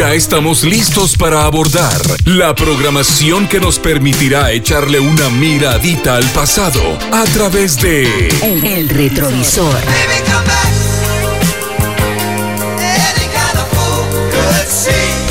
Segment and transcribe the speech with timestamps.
[0.00, 6.80] Ya estamos listos para abordar la programación que nos permitirá echarle una miradita al pasado
[7.12, 9.78] a través de El, retrovisor.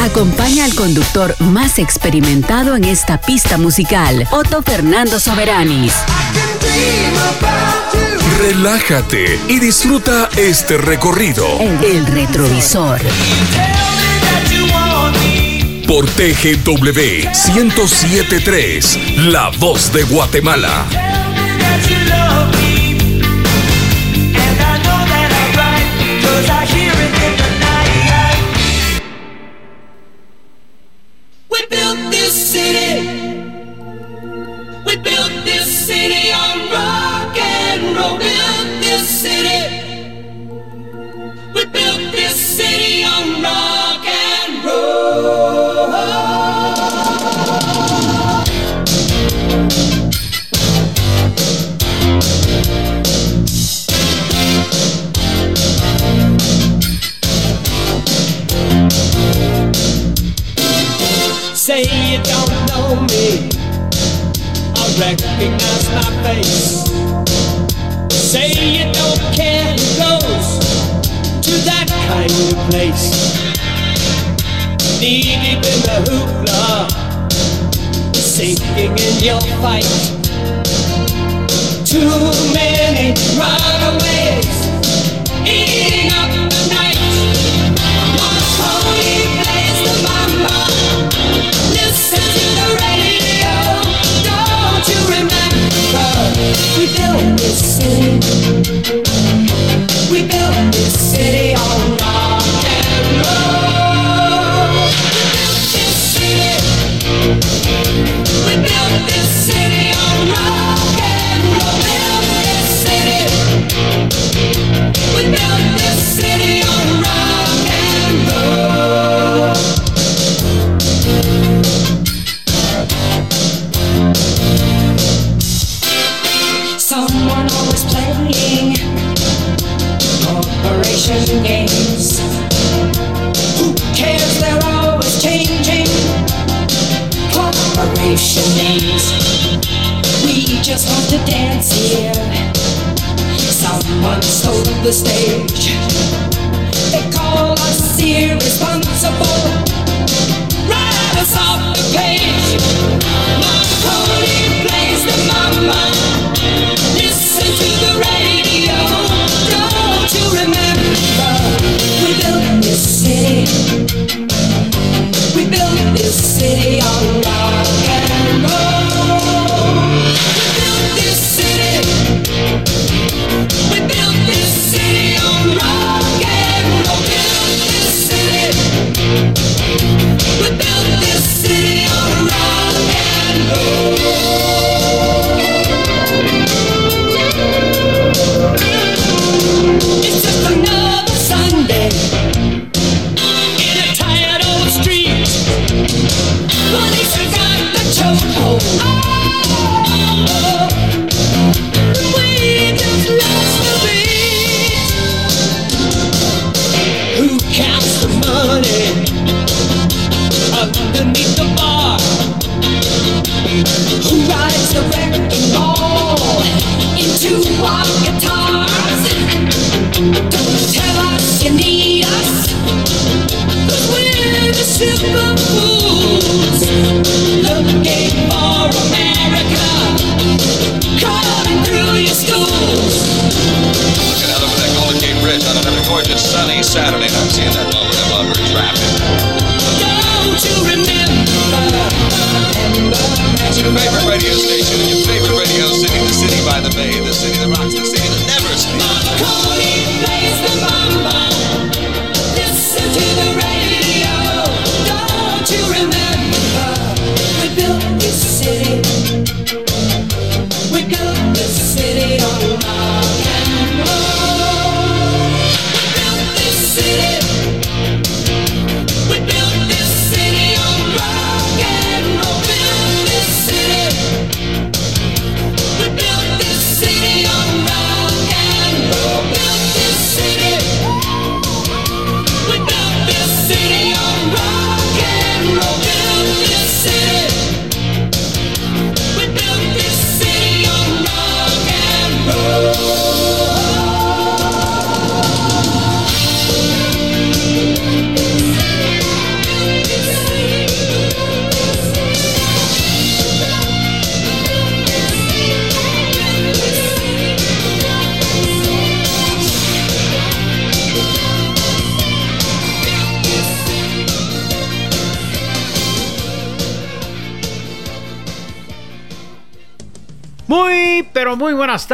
[0.04, 5.96] Acompaña al conductor más experimentado en esta pista musical, Otto Fernando Soberanis.
[8.38, 11.60] Relájate y disfruta este recorrido.
[11.60, 13.02] El, el retrovisor
[15.90, 19.00] por TGW 1073,
[19.32, 20.86] La Voz de Guatemala.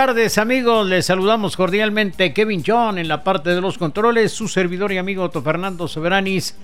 [0.06, 4.92] Tardes amigos, les saludamos cordialmente Kevin John en la parte de los controles, su servidor
[4.92, 6.56] y amigo Otto Fernando Soberanis.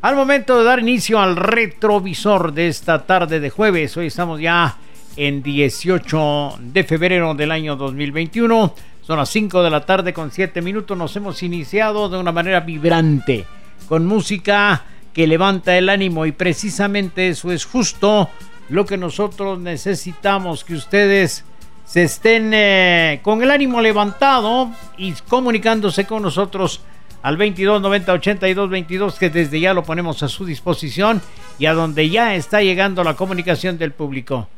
[0.00, 4.78] Al momento de dar inicio al retrovisor de esta tarde de jueves, hoy estamos ya
[5.14, 10.62] en 18 de febrero del año 2021, son las 5 de la tarde con 7
[10.62, 13.44] minutos, nos hemos iniciado de una manera vibrante,
[13.90, 18.30] con música que levanta el ánimo y precisamente eso es justo
[18.70, 21.44] lo que nosotros necesitamos, que ustedes
[21.86, 26.82] se estén eh, con el ánimo levantado y comunicándose con nosotros
[27.22, 31.22] al 22 90 82 22 que desde ya lo ponemos a su disposición
[31.58, 34.48] y a donde ya está llegando la comunicación del público.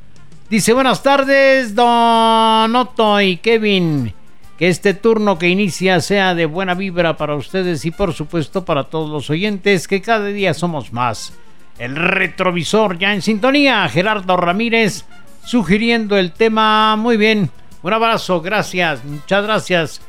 [0.49, 4.15] Dice buenas tardes Don Otto y Kevin.
[4.59, 8.85] Que este turno que inicia sea de buena vibra para ustedes y por supuesto para
[8.85, 11.33] todos los oyentes que cada día somos más.
[11.79, 13.89] El retrovisor ya en sintonía.
[13.89, 15.05] Gerardo Ramírez
[15.49, 16.95] sugiriendo el tema.
[16.97, 17.51] Muy bien.
[17.83, 18.43] Un abrazo.
[18.43, 19.03] Gracias.
[19.03, 20.01] Muchas gracias.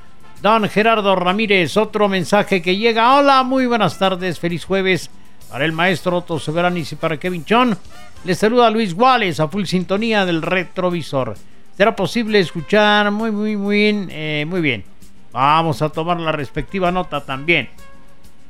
[0.42, 1.78] Don Gerardo Ramírez.
[1.78, 3.16] Otro mensaje que llega.
[3.16, 3.44] Hola.
[3.44, 4.38] Muy buenas tardes.
[4.38, 5.10] Feliz jueves.
[5.50, 7.78] Para el maestro Otto Soberanis y para Kevin Chon.
[8.26, 11.36] Les saluda Luis Guales a full sintonía del retrovisor.
[11.78, 14.10] Será posible escuchar muy, muy, muy bien.
[14.12, 14.84] Eh, muy bien.
[15.32, 17.70] Vamos a tomar la respectiva nota también.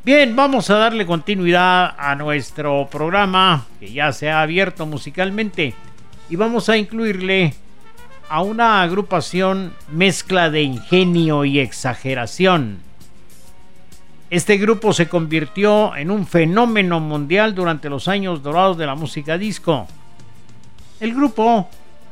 [0.03, 5.75] Bien, vamos a darle continuidad a nuestro programa que ya se ha abierto musicalmente
[6.29, 7.53] y vamos a incluirle
[8.29, 12.79] a una agrupación mezcla de ingenio y exageración.
[14.29, 19.39] Este grupo se convirtió en un fenómeno mundial durante los años dorados de la música
[19.39, 19.87] disco.
[20.99, 21.67] El grupo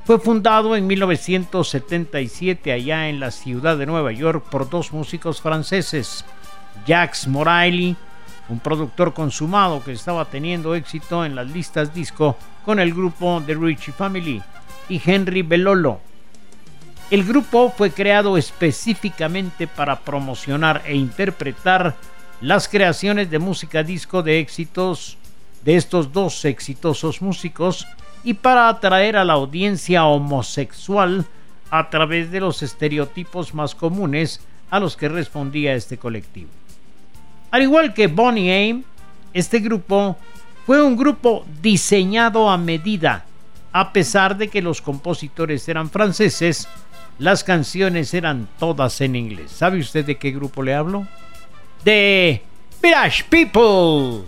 [0.06, 6.26] fue fundado en 1977 allá en la ciudad de Nueva York por dos músicos franceses,
[6.88, 7.96] Jax Morelli,
[8.50, 13.56] un productor consumado que estaba teniendo éxito en las listas disco con el grupo The
[13.56, 14.42] Richie Family,
[14.90, 16.00] y Henry Belolo.
[17.10, 21.96] El grupo fue creado específicamente para promocionar e interpretar
[22.42, 25.18] las creaciones de música disco de éxitos
[25.64, 27.88] de estos dos exitosos músicos
[28.24, 31.26] y para atraer a la audiencia homosexual
[31.70, 36.50] a través de los estereotipos más comunes a los que respondía este colectivo.
[37.52, 38.84] Al igual que Bonnie Aim,
[39.34, 40.18] este grupo
[40.66, 43.26] fue un grupo diseñado a medida.
[43.72, 46.68] A pesar de que los compositores eran franceses,
[47.20, 49.52] las canciones eran todas en inglés.
[49.52, 51.08] ¿Sabe usted de qué grupo le hablo?
[51.84, 52.42] De
[52.82, 54.26] Village People.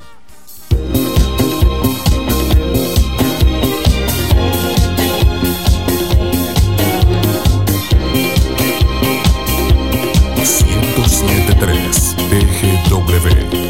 [13.10, 13.69] TGW.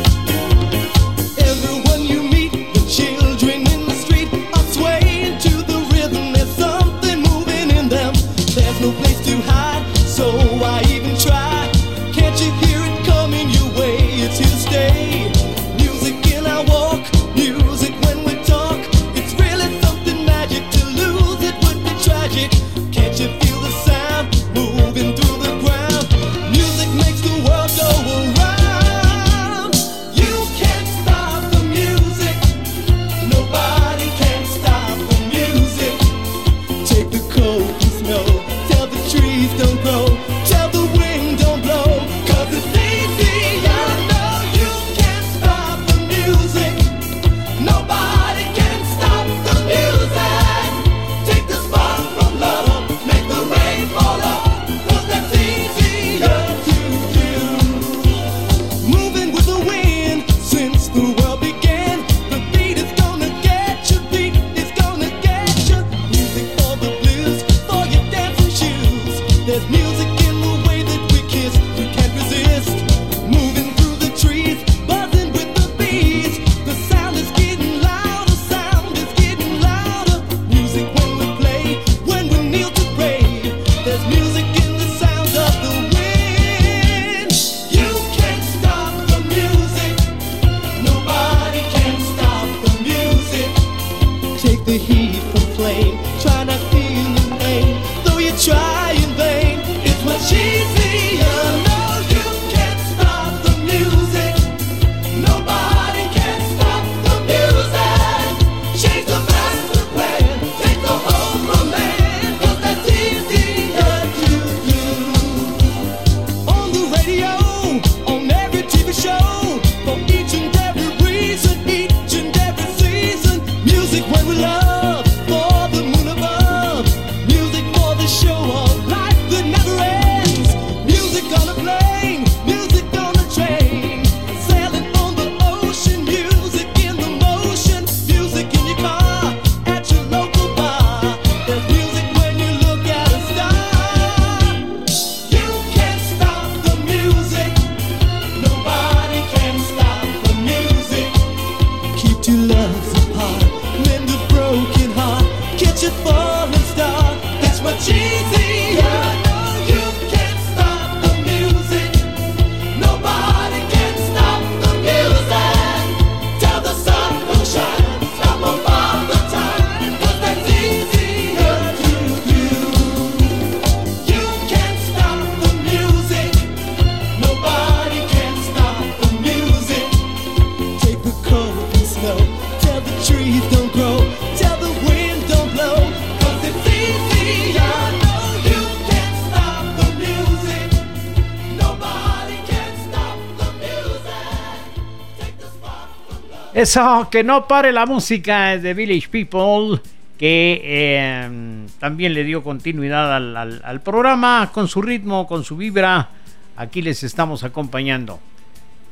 [196.59, 199.79] Eso, que no pare la música de Village People,
[200.17, 206.09] que eh, también le dio continuidad al programa con su ritmo, con su vibra.
[206.57, 208.19] Aquí les estamos acompañando.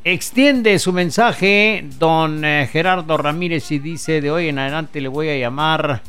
[0.06, 5.28] Extiende su mensaje don eh, Gerardo Ramírez y dice de hoy en adelante le voy
[5.28, 6.02] a llamar.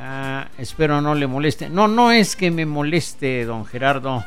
[0.00, 1.68] ah, espero no le moleste.
[1.68, 4.24] No, no es que me moleste don Gerardo.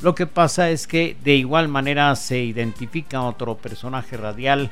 [0.00, 4.70] Lo que pasa es que de igual manera se identifica otro personaje radial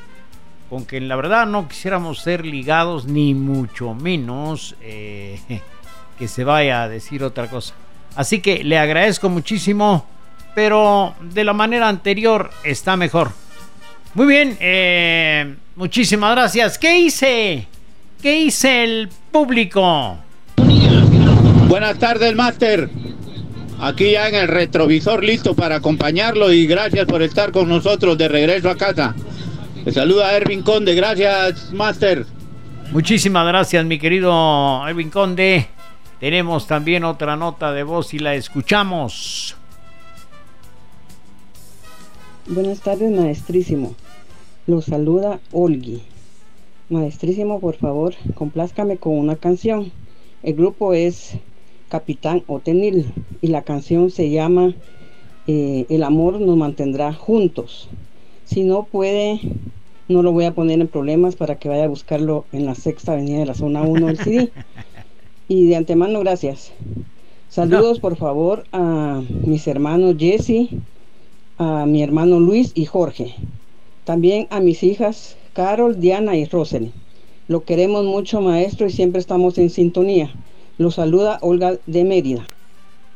[0.69, 5.39] con quien la verdad no quisiéramos ser ligados ni mucho menos eh,
[6.19, 7.75] que se vaya a decir otra cosa.
[8.15, 10.07] Así que le agradezco muchísimo,
[10.55, 13.31] pero de la manera anterior está mejor.
[14.15, 16.79] Muy bien, eh, muchísimas gracias.
[16.79, 17.67] ¿Qué hice?
[18.23, 20.17] ¿Qué hice el público?
[21.69, 22.89] Buenas tardes, Master.
[23.79, 28.29] Aquí ya en el retrovisor listo para acompañarlo y gracias por estar con nosotros de
[28.29, 29.15] regreso a casa.
[29.87, 32.27] Le saluda Ervin Conde, gracias, Master.
[32.91, 35.69] Muchísimas gracias, mi querido Erwin Conde.
[36.19, 39.55] Tenemos también otra nota de voz y la escuchamos.
[42.49, 43.95] Buenas tardes, maestrísimo.
[44.67, 46.03] Lo saluda Olgi.
[46.89, 49.93] Maestrísimo, por favor, complázcame con una canción.
[50.43, 51.35] El grupo es
[51.89, 54.75] Capitán Otenil y la canción se llama
[55.47, 57.89] eh, El amor nos mantendrá juntos.
[58.47, 59.41] Si no puede,
[60.09, 63.13] no lo voy a poner en problemas para que vaya a buscarlo en la sexta
[63.13, 64.53] avenida de la zona 1 del CD.
[65.49, 66.73] Y de antemano, gracias.
[67.49, 70.71] Saludos, por favor, a mis hermanos Jesse,
[71.57, 73.37] a mi hermano Luis y Jorge.
[74.05, 76.93] También a mis hijas Carol, Diana y Rosely.
[77.49, 80.31] Lo queremos mucho, maestro, y siempre estamos en sintonía.
[80.79, 82.47] Lo saluda Olga de Mérida.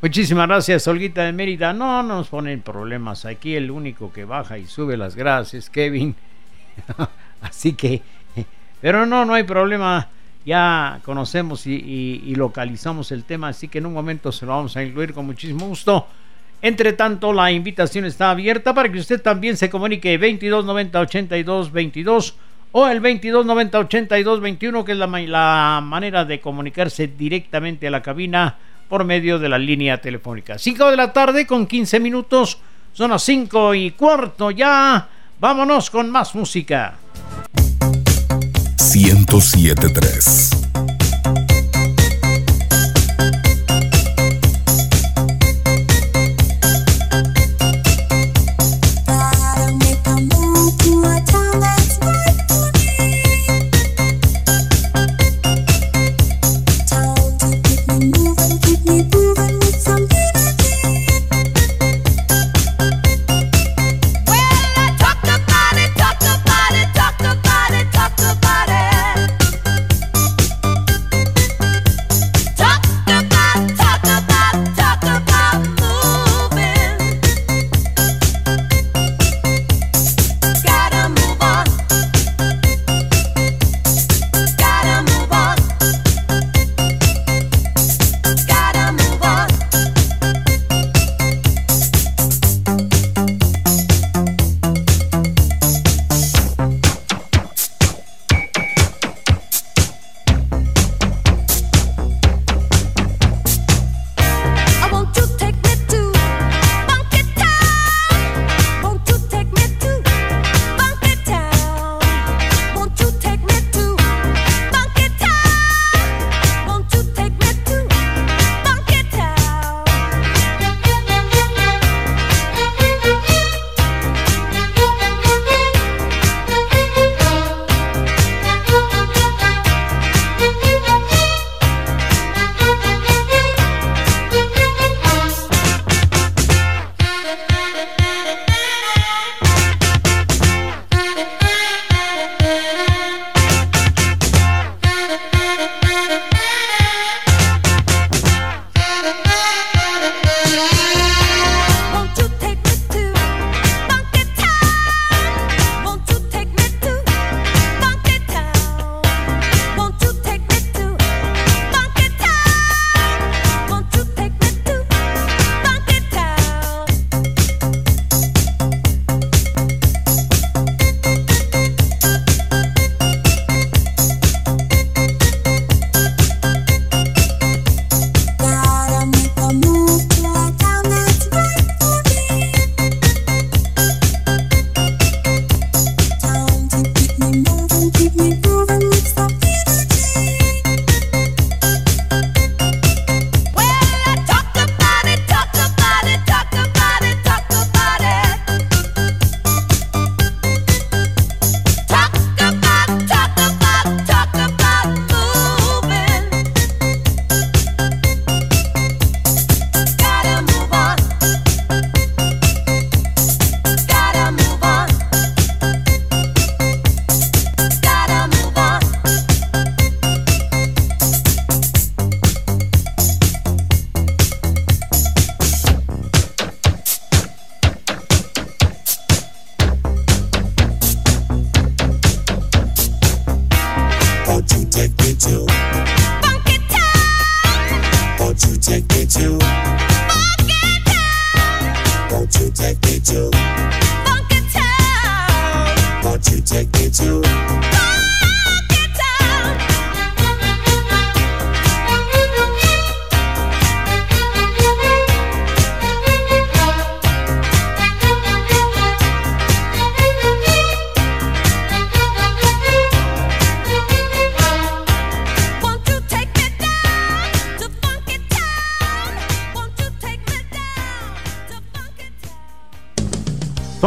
[0.01, 1.75] Muchísimas gracias, Olguita de Mérida.
[1.75, 3.27] No nos ponen problemas.
[3.27, 6.15] Aquí el único que baja y sube las gradas es Kevin.
[7.43, 8.03] Así que,
[8.81, 10.09] pero no, no hay problema.
[10.47, 14.53] Ya conocemos y, y- y localizamos el tema, así que en un momento se lo
[14.53, 16.07] vamos a incluir con muchísimo gusto.
[16.63, 22.35] Entre tanto, la invitación está abierta para que usted también se comunique 2290 82 22
[22.73, 28.01] o el 2290 82 21, que es la, la manera de comunicarse directamente a la
[28.03, 28.57] cabina
[28.89, 30.59] por medio de la línea telefónica.
[30.59, 32.59] 5 de la tarde con 15 minutos,
[32.95, 35.07] son las 5 y cuarto ya.
[35.41, 36.99] Vámonos con más música.
[38.95, 40.51] 1073.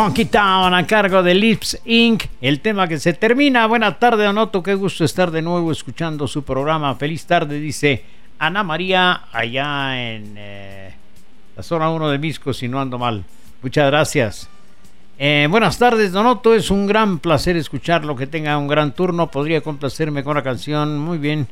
[0.04, 2.26] Funky a cargo de Lips Inc.
[2.42, 3.66] El tema que se termina.
[3.68, 4.62] Buenas tardes, Donoto.
[4.62, 6.94] Qué gusto estar de nuevo escuchando su programa.
[6.96, 8.04] Feliz tarde, dice
[8.38, 10.94] Ana María, allá en eh,
[11.56, 13.24] la zona 1 de Misco, si no ando mal.
[13.62, 14.50] Muchas gracias.
[15.18, 16.54] Eh, buenas tardes, Donoto.
[16.54, 18.14] Es un gran placer escucharlo.
[18.18, 19.32] Que tenga un gran turno.
[19.32, 21.00] Podría complacerme con la canción.
[21.00, 21.48] Muy bien.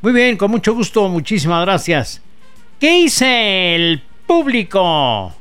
[0.00, 1.06] Muy bien, con mucho gusto.
[1.10, 2.22] Muchísimas gracias.
[2.80, 5.34] ¿Qué dice el público?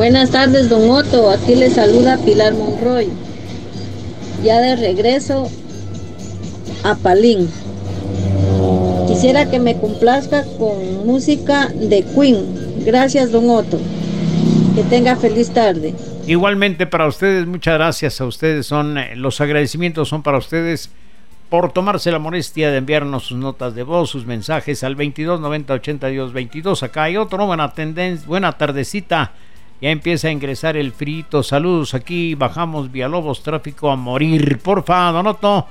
[0.00, 1.28] Buenas tardes, don Otto.
[1.28, 3.10] Aquí le saluda Pilar Monroy.
[4.42, 5.50] Ya de regreso
[6.82, 7.50] a Palín.
[9.06, 12.82] Quisiera que me complazca con música de Queen.
[12.86, 13.78] Gracias, don Otto.
[14.74, 15.94] Que tenga feliz tarde.
[16.26, 18.64] Igualmente para ustedes, muchas gracias a ustedes.
[18.64, 20.88] Son eh, los agradecimientos son para ustedes
[21.50, 25.74] por tomarse la molestia de enviarnos sus notas de voz, sus mensajes al 22 90
[25.74, 26.82] 82 22.
[26.84, 29.32] Acá hay otro, buena tendencia, buena tardecita.
[29.80, 31.42] Ya empieza a ingresar el frito.
[31.42, 34.58] Saludos aquí, bajamos Villalobos, tráfico a morir.
[34.58, 35.66] Porfa, Don Otto,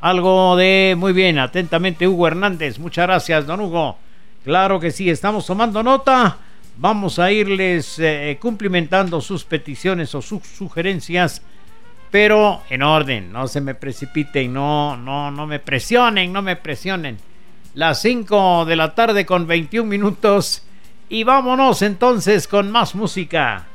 [0.00, 2.78] algo de muy bien, atentamente Hugo Hernández.
[2.78, 3.98] Muchas gracias, don Hugo.
[4.44, 6.38] Claro que sí, estamos tomando nota.
[6.78, 11.42] Vamos a irles eh, cumplimentando sus peticiones o sus sugerencias,
[12.10, 17.18] pero en orden, no se me precipiten, no, no, no me presionen, no me presionen.
[17.74, 20.62] Las 5 de la tarde con 21 minutos
[21.10, 23.66] y vámonos entonces con más música.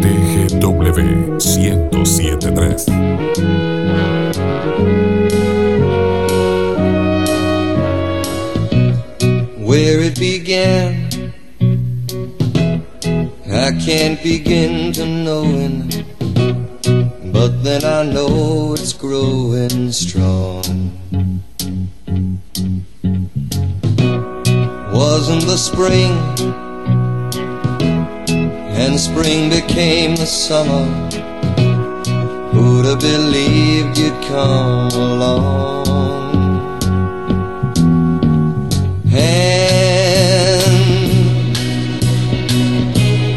[0.00, 2.86] TGW 1073.
[9.70, 11.06] where it began.
[13.46, 15.88] I can't begin to knowing,
[17.32, 20.69] but then I know it's growing strong.
[25.20, 26.12] Wasn't the spring,
[28.80, 30.86] and spring became the summer.
[32.52, 35.84] Who'd have believed you'd come along?
[39.10, 39.84] hand,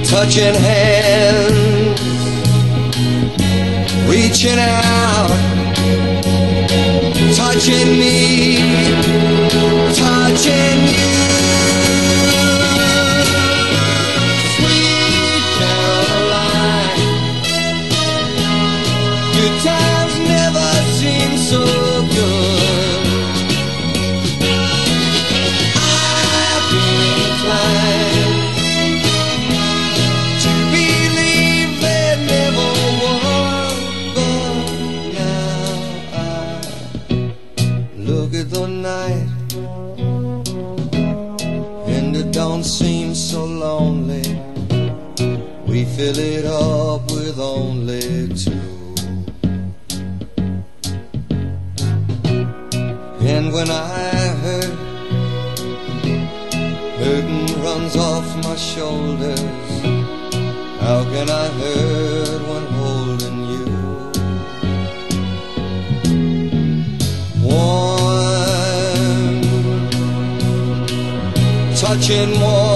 [0.08, 2.00] touching hands,
[4.08, 5.28] reaching out,
[7.36, 8.56] touching me,
[9.94, 11.03] touching you.
[21.54, 21.62] So
[22.16, 23.02] good.
[25.76, 29.04] I've been inclined
[30.44, 32.70] to believe there never
[33.04, 33.76] was,
[34.16, 34.56] but
[35.20, 35.68] now
[36.14, 36.26] I
[38.10, 39.30] look at the night
[41.96, 44.28] and it don't seem so lonely.
[45.68, 46.83] We fill it up
[53.64, 53.80] when I
[54.44, 54.76] hurt
[57.00, 59.72] Burden runs off my shoulders.
[60.82, 63.68] How can I hurt when holding you?
[67.48, 68.62] Warm,
[71.84, 72.73] touching warm,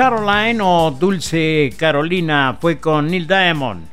[0.00, 3.86] Caroline o Dulce Carolina fue con Neil Diamond.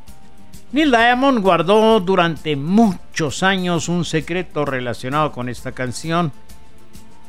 [0.72, 6.32] Neil Diamond guardó durante muchos años un secreto relacionado con esta canción.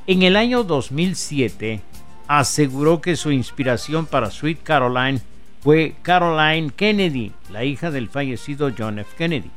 [0.07, 1.81] En el año 2007
[2.29, 5.23] aseguró que su inspiración para Sweet Caroline
[5.61, 9.11] fue Caroline Kennedy, la hija del fallecido John F.
[9.19, 9.51] Kennedy.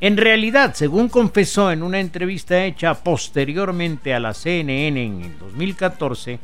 [0.00, 6.40] En realidad, según confesó en una entrevista hecha posteriormente a la CNN en el 2014,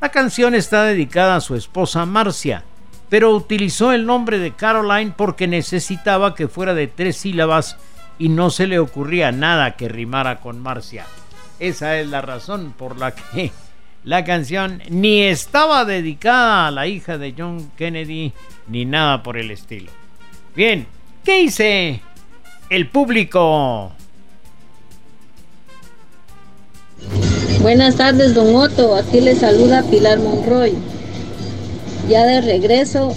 [0.00, 2.62] la canción está dedicada a su esposa Marcia,
[3.08, 7.76] pero utilizó el nombre de Caroline porque necesitaba que fuera de tres sílabas
[8.18, 11.06] y no se le ocurría nada que rimara con Marcia.
[11.58, 13.50] Esa es la razón por la que
[14.04, 18.32] la canción ni estaba dedicada a la hija de John Kennedy
[18.68, 19.90] ni nada por el estilo.
[20.54, 20.86] Bien,
[21.24, 22.00] ¿qué dice
[22.70, 23.92] el público?
[27.60, 28.94] Buenas tardes, don Otto.
[28.94, 30.74] Aquí le saluda Pilar Monroy.
[32.08, 33.14] Ya de regreso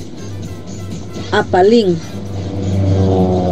[1.32, 1.98] a Palín.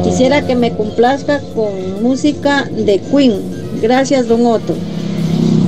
[0.04, 3.80] Quisiera que me complazca con música de Queen.
[3.82, 4.76] Gracias, don Otto.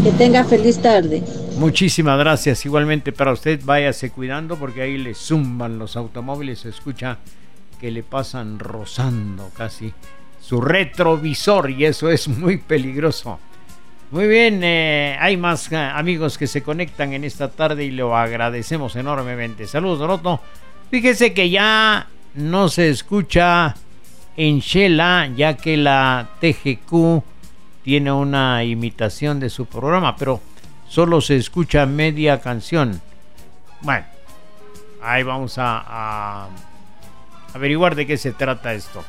[0.04, 1.24] Que tenga feliz tarde.
[1.58, 2.66] Muchísimas gracias.
[2.66, 6.60] Igualmente para usted, váyase cuidando porque ahí le zumban los automóviles.
[6.60, 7.20] Se escucha
[7.80, 9.94] que le pasan rozando casi
[10.40, 13.40] su retrovisor y eso es muy peligroso.
[14.12, 18.18] Muy bien, eh, hay más eh, amigos que se conectan en esta tarde y lo
[18.18, 19.68] agradecemos enormemente.
[19.68, 20.42] Saludos, Doroto.
[20.90, 23.74] Fíjese que ya no se escucha
[24.36, 27.24] en Shela, ya que la TGQ
[27.84, 30.42] tiene una imitación de su programa, pero
[30.90, 33.02] solo se escucha media canción.
[33.80, 34.06] Bueno,
[35.02, 36.50] ahí vamos a, a
[37.54, 39.06] averiguar de qué se trata esto.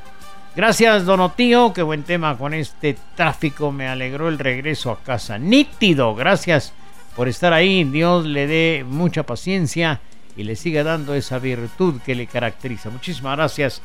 [0.54, 1.72] Gracias, Donotío.
[1.72, 3.72] Qué buen tema con este tráfico.
[3.72, 5.38] Me alegró el regreso a casa.
[5.38, 6.14] Nítido.
[6.14, 6.74] Gracias
[7.16, 7.84] por estar ahí.
[7.84, 10.00] Dios le dé mucha paciencia
[10.36, 12.90] y le siga dando esa virtud que le caracteriza.
[12.90, 13.82] Muchísimas gracias,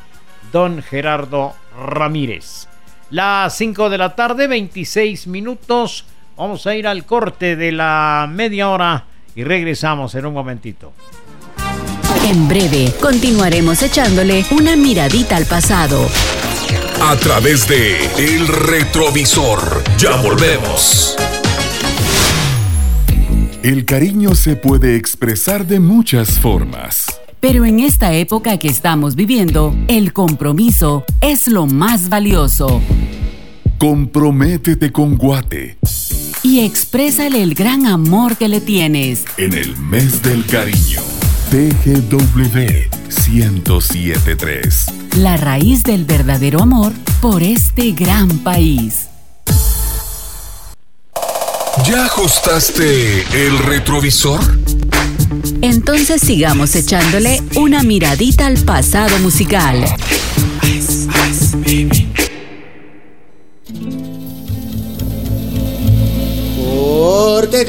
[0.52, 2.68] don Gerardo Ramírez.
[3.12, 6.06] Las 5 de la tarde, 26 minutos.
[6.36, 10.92] Vamos a ir al corte de la media hora y regresamos en un momentito.
[12.26, 16.08] En breve, continuaremos echándole una miradita al pasado.
[17.02, 19.84] A través de El Retrovisor.
[19.98, 21.16] Ya volvemos.
[23.64, 27.06] El cariño se puede expresar de muchas formas.
[27.40, 32.82] Pero en esta época que estamos viviendo, el compromiso es lo más valioso.
[33.78, 35.78] Comprométete con Guate
[36.42, 39.24] Y exprésale el gran amor que le tienes.
[39.38, 41.02] en el mes del cariño.
[41.52, 42.90] TGW
[43.30, 44.97] 1073.
[45.18, 49.08] La raíz del verdadero amor por este gran país.
[51.88, 54.40] ¿Ya ajustaste el retrovisor?
[55.62, 59.86] Entonces sigamos echándole una miradita al pasado musical.
[67.42, 67.66] Rete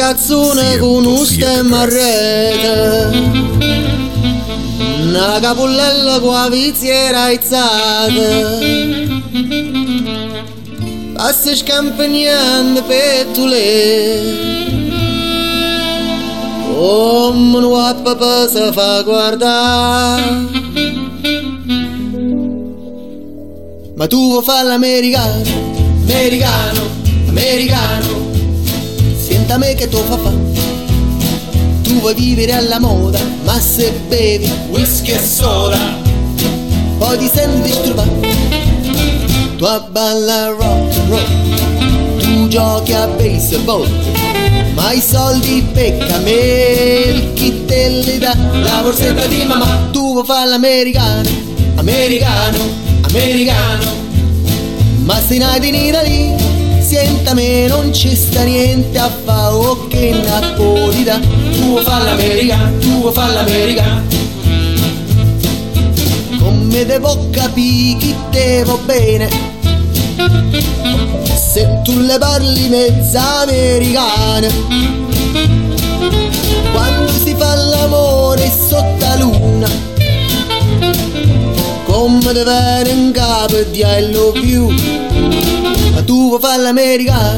[5.08, 8.58] Una capullella con la viziera aizzata
[11.14, 14.56] Passa scampagnando pettule
[16.74, 20.46] Come un papà si fa guardare.
[23.96, 25.42] Ma tu vuoi fare l'americano,
[26.02, 26.82] americano,
[27.28, 28.30] americano.
[29.16, 30.47] Senta me che tu fa fa
[31.98, 35.76] Tu vuoi vivere alla moda Ma se bevi whisky e soda
[36.96, 38.20] Poi ti senti disturbato
[39.56, 43.84] Tu abballa rock and roll Tu giochi a baseball
[44.74, 48.32] Ma i soldi pecca me Chi te li dà
[48.62, 49.88] La borsetta di mamma.
[49.90, 51.28] Tu vuoi fare l'americano
[51.78, 52.58] Americano,
[53.08, 53.84] americano
[55.02, 56.47] Ma se nati in Italia
[56.88, 62.78] Senta me non ci sta niente a fa o che napolita Tu vuoi fare l'americano,
[62.78, 64.02] tu vuoi fare l'americano
[66.38, 69.28] Come devo capire chi te va bene.
[71.36, 74.48] Se tu le parli mezza americana
[76.72, 79.87] Quando si fa l'amore sotto la luna
[82.08, 84.72] Come te viene in capo di I love you.
[85.92, 87.36] Ma tu vuoi fare l'americano,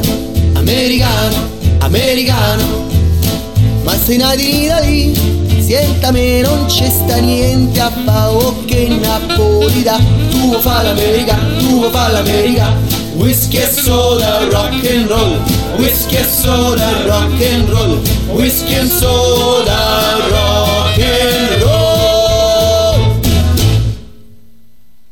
[0.53, 1.35] americano,
[1.79, 2.87] americano.
[3.83, 5.13] Ma sei nato in Italia,
[5.59, 7.91] senta me non c'è sta niente a
[8.31, 9.97] o che napolita
[10.29, 12.79] Tu vuoi fare l'americano, tu vuoi fare l'americano
[13.15, 15.37] Whisky e soda, rock and roll.
[15.77, 17.99] Whisky and soda, rock and roll,
[18.33, 20.50] whisky and soda, rock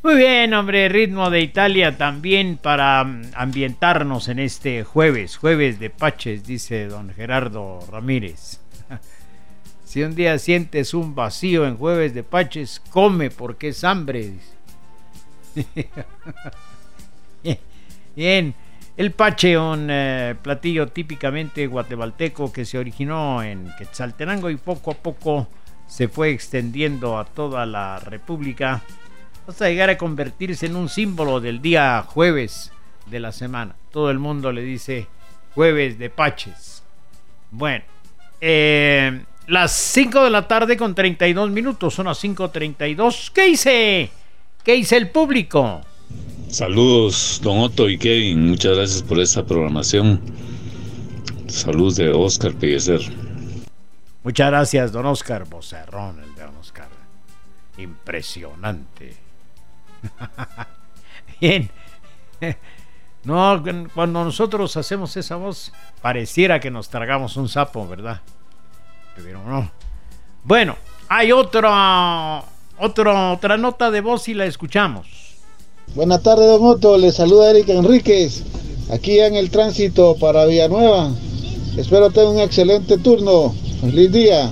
[0.09, 5.91] Muy bien, hombre, ritmo de Italia también para mm, ambientarnos en este jueves, jueves de
[5.91, 8.59] Paches, dice don Gerardo Ramírez.
[9.85, 14.33] Si un día sientes un vacío en jueves de Paches, come porque es hambre.
[18.15, 18.55] Bien,
[18.97, 24.95] el pache, un eh, platillo típicamente guatemalteco que se originó en Quetzaltenango y poco a
[24.95, 25.47] poco
[25.85, 28.81] se fue extendiendo a toda la República
[29.49, 32.71] hasta llegar a convertirse en un símbolo del día jueves
[33.07, 33.75] de la semana.
[33.91, 35.07] Todo el mundo le dice
[35.55, 36.83] jueves de paches.
[37.51, 37.83] Bueno,
[38.39, 43.31] eh, las 5 de la tarde con 32 minutos, son las 5.32.
[43.33, 44.12] ¿Qué hice?
[44.63, 45.81] ¿Qué hice el público?
[46.49, 48.49] Saludos, don Otto y Kevin.
[48.49, 50.21] Muchas gracias por esta programación.
[51.47, 53.01] Saludos de Oscar Pellecer.
[54.23, 56.89] Muchas gracias, don Oscar Bocerrón, el de don Oscar.
[57.77, 59.28] Impresionante.
[61.41, 61.69] Bien.
[63.23, 63.62] No,
[63.93, 68.21] cuando nosotros hacemos esa voz, pareciera que nos tragamos un sapo, ¿verdad?
[69.15, 69.69] Pero no.
[70.43, 70.75] Bueno,
[71.09, 72.43] hay otra,
[72.77, 75.07] otra, otra nota de voz y la escuchamos.
[75.95, 76.97] Buenas tardes, don Otto.
[76.97, 78.43] Le saluda Erika Enríquez,
[78.91, 81.12] aquí en el tránsito para Villanueva.
[81.77, 83.53] Espero tener un excelente turno.
[83.81, 84.51] Feliz día.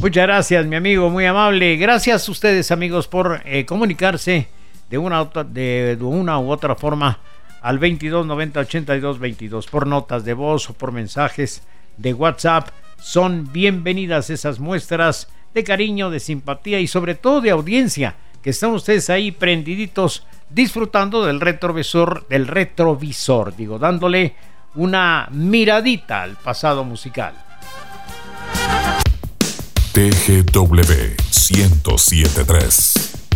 [0.00, 1.76] Muchas gracias, mi amigo, muy amable.
[1.76, 4.46] Gracias a ustedes, amigos, por eh, comunicarse
[4.88, 7.18] de una, de una u otra forma
[7.60, 11.64] al 22 90 82 22 por notas de voz o por mensajes
[11.96, 12.68] de WhatsApp.
[13.00, 18.70] Son bienvenidas esas muestras de cariño, de simpatía y sobre todo de audiencia que están
[18.70, 24.36] ustedes ahí prendiditos disfrutando del retrovisor, del retrovisor, digo, dándole
[24.76, 27.47] una miradita al pasado musical.
[29.98, 33.27] TGW 1073.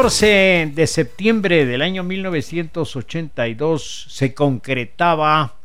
[0.00, 5.56] 14 de septiembre del año 1982 se concretaba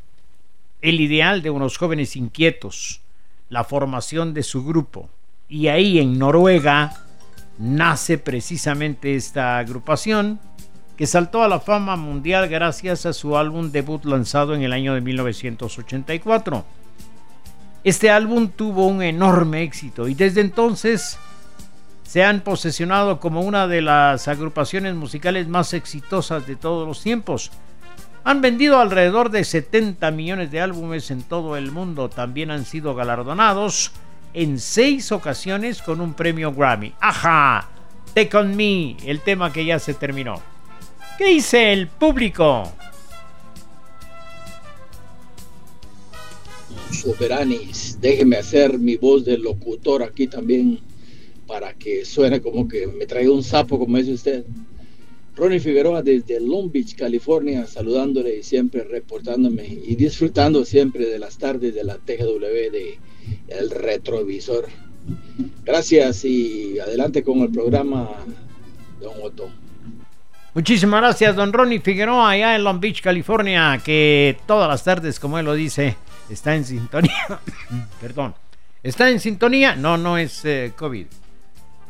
[0.81, 2.99] el ideal de unos jóvenes inquietos,
[3.47, 5.07] la formación de su grupo.
[5.47, 7.05] Y ahí en Noruega
[7.57, 10.41] nace precisamente esta agrupación
[10.97, 14.95] que saltó a la fama mundial gracias a su álbum debut lanzado en el año
[14.95, 16.65] de 1984.
[17.85, 21.17] Este álbum tuvo un enorme éxito y desde entonces
[22.05, 27.51] se han posesionado como una de las agrupaciones musicales más exitosas de todos los tiempos.
[28.23, 32.09] Han vendido alrededor de 70 millones de álbumes en todo el mundo.
[32.09, 33.91] También han sido galardonados
[34.33, 36.93] en seis ocasiones con un premio Grammy.
[36.99, 37.69] ¡Ajá!
[38.13, 40.41] Take on Me, el tema que ya se terminó.
[41.17, 42.71] ¿Qué dice el público?
[46.91, 50.79] Soberanis, déjeme hacer mi voz de locutor aquí también
[51.47, 54.45] para que suene como que me traiga un sapo, como dice usted.
[55.35, 61.37] Ronnie Figueroa desde Long Beach, California, saludándole y siempre reportándome y disfrutando siempre de las
[61.37, 62.97] tardes de la TGW de
[63.49, 64.67] El Retrovisor.
[65.65, 68.11] Gracias y adelante con el programa,
[69.01, 69.49] don Otto.
[70.53, 75.37] Muchísimas gracias, don Ronnie Figueroa, allá en Long Beach, California, que todas las tardes, como
[75.37, 75.97] él lo dice,
[76.29, 77.41] está en sintonía.
[78.01, 78.33] Perdón.
[78.81, 79.75] ¿Está en sintonía?
[79.75, 81.07] No, no es eh, COVID.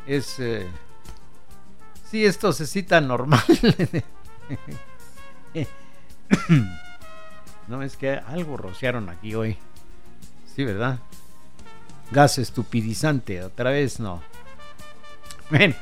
[0.08, 0.40] Es.
[0.40, 0.68] Eh...
[2.10, 3.44] Sí, esto se cita normal.
[7.68, 9.58] no, es que algo rociaron aquí hoy.
[10.56, 11.00] Sí, ¿verdad?
[12.12, 14.22] Gas estupidizante, otra vez no.
[15.50, 15.76] Bueno,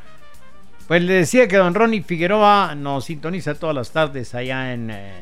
[0.88, 5.22] pues le decía que don Ronnie Figueroa nos sintoniza todas las tardes allá en eh,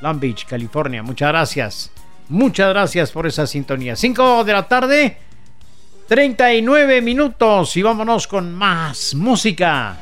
[0.00, 1.02] Long Beach, California.
[1.02, 1.90] Muchas gracias.
[2.28, 3.96] Muchas gracias por esa sintonía.
[3.96, 5.18] 5 de la tarde,
[6.06, 9.98] 39 minutos y vámonos con más música.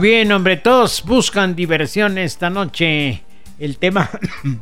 [0.00, 3.22] Bien, hombre, todos buscan diversión esta noche.
[3.58, 4.10] El tema,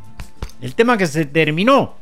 [0.61, 1.95] el tema que se terminó.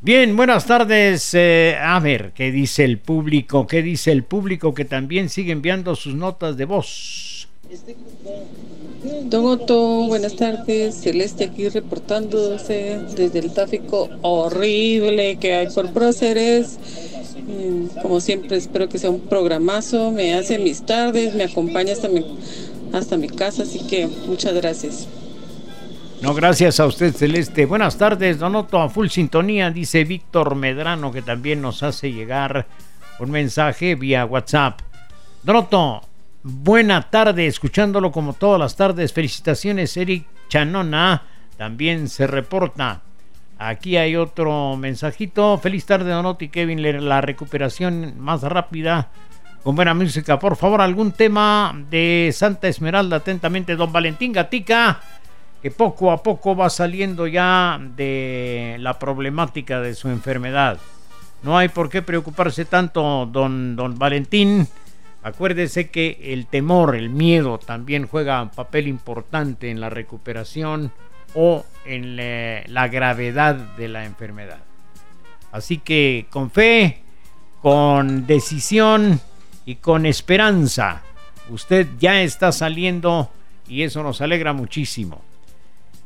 [0.00, 1.30] Bien, buenas tardes.
[1.34, 3.66] eh, a ver, ¿qué dice el público?
[3.66, 7.48] ¿Qué dice el público que también sigue enviando sus notas de voz?
[9.24, 10.96] Don Otto, buenas tardes.
[10.96, 16.78] Celeste aquí reportándose desde el tráfico horrible que hay por próceres.
[17.46, 20.10] Mm, Como siempre, espero que sea un programazo.
[20.10, 22.24] Me hace mis tardes, me acompaña hasta mi,
[22.92, 25.08] hasta mi casa, así que muchas gracias.
[26.22, 27.66] No, gracias a usted, Celeste.
[27.66, 32.66] Buenas tardes, Donoto, a full sintonía, dice Víctor Medrano, que también nos hace llegar
[33.20, 34.80] un mensaje vía WhatsApp.
[35.42, 36.02] Donoto,
[36.42, 39.12] buena tarde, escuchándolo como todas las tardes.
[39.12, 41.22] Felicitaciones, Eric Chanona,
[41.58, 43.02] también se reporta.
[43.58, 45.58] Aquí hay otro mensajito.
[45.58, 49.08] Feliz tarde, Donoto y Kevin, la recuperación más rápida.
[49.62, 55.00] Con buena música, por favor, algún tema de Santa Esmeralda, atentamente, don Valentín Gatica
[55.62, 60.78] que poco a poco va saliendo ya de la problemática de su enfermedad.
[61.42, 64.68] No hay por qué preocuparse tanto, don, don Valentín.
[65.22, 70.92] Acuérdese que el temor, el miedo también juega un papel importante en la recuperación
[71.36, 74.58] o en la, gravedad de la enfermedad.
[75.52, 77.02] Así que con fe,
[77.62, 79.20] con decisión
[79.64, 81.02] y con esperanza,
[81.50, 83.30] usted ya está saliendo
[83.68, 85.22] y eso nos alegra muchísimo.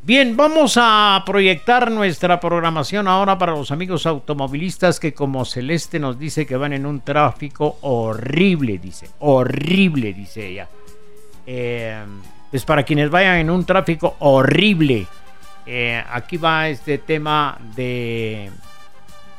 [0.02, 6.18] Bien, vamos a proyectar nuestra programación ahora para los amigos automovilistas que como Celeste nos
[6.18, 10.68] dice que van en un tráfico horrible, dice, horrible, dice ella.
[11.46, 12.02] Eh,
[12.50, 15.06] pues para quienes vayan en un tráfico horrible,
[15.72, 18.50] eh, aquí va este tema de,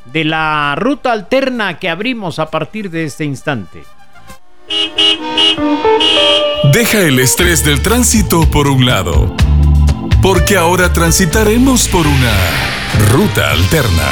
[0.05, 3.83] de la ruta alterna que abrimos a partir de este instante.
[6.71, 9.35] Deja el estrés del tránsito por un lado,
[10.21, 12.33] porque ahora transitaremos por una
[13.11, 14.07] ruta alterna.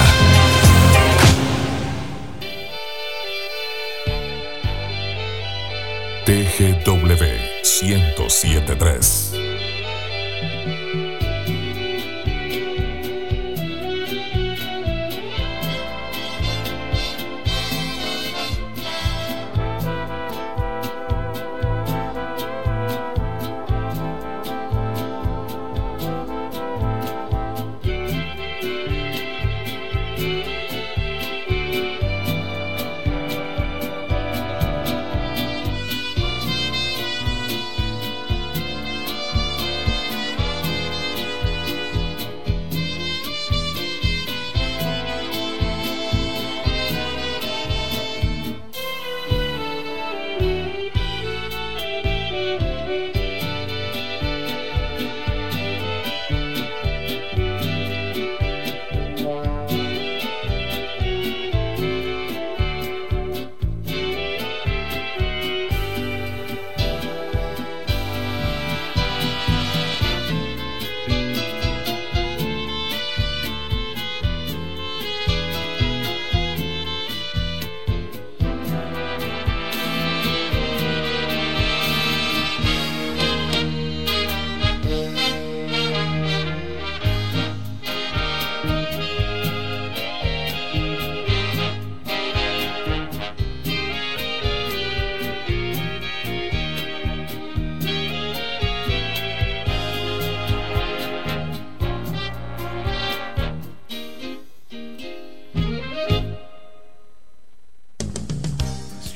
[6.26, 7.24] TGW
[7.82, 9.29] 1073.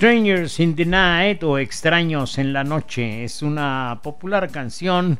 [0.03, 5.17] Strangers in the Night o Extraños en la Noche es una popular canción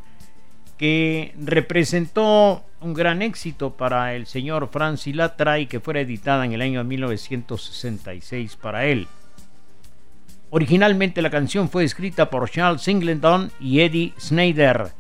[0.78, 6.52] que representó un gran éxito para el señor Frank Sinatra y que fuera editada en
[6.52, 9.08] el año 1966 para él.
[10.50, 14.92] Originalmente la canción fue escrita por Charles Singleton y Eddie Snyder,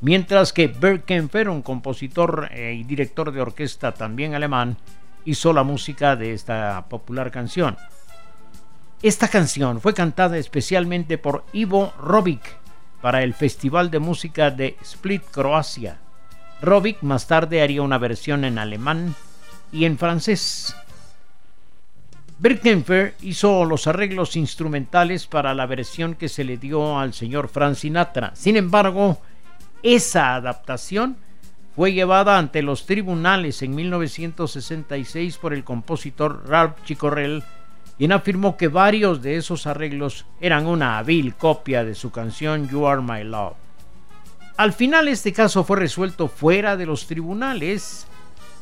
[0.00, 1.10] mientras que Bert
[1.48, 4.76] un compositor eh, y director de orquesta también alemán,
[5.24, 7.76] hizo la música de esta popular canción.
[9.04, 12.40] Esta canción fue cantada especialmente por Ivo Robic
[13.02, 15.98] para el Festival de Música de Split, Croacia.
[16.62, 19.14] Robic más tarde haría una versión en alemán
[19.70, 20.74] y en francés.
[22.38, 27.74] Birkenfer hizo los arreglos instrumentales para la versión que se le dio al señor Frank
[27.74, 28.34] Sinatra.
[28.34, 29.20] Sin embargo,
[29.82, 31.18] esa adaptación
[31.76, 37.44] fue llevada ante los tribunales en 1966 por el compositor Ralph Chicorrell
[37.96, 42.86] quien afirmó que varios de esos arreglos eran una hábil copia de su canción You
[42.86, 43.54] Are My Love.
[44.56, 48.06] Al final este caso fue resuelto fuera de los tribunales,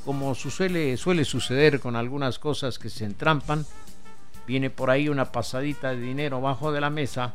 [0.05, 3.67] como suele, suele suceder con algunas cosas que se entrampan.
[4.47, 7.35] Viene por ahí una pasadita de dinero bajo de la mesa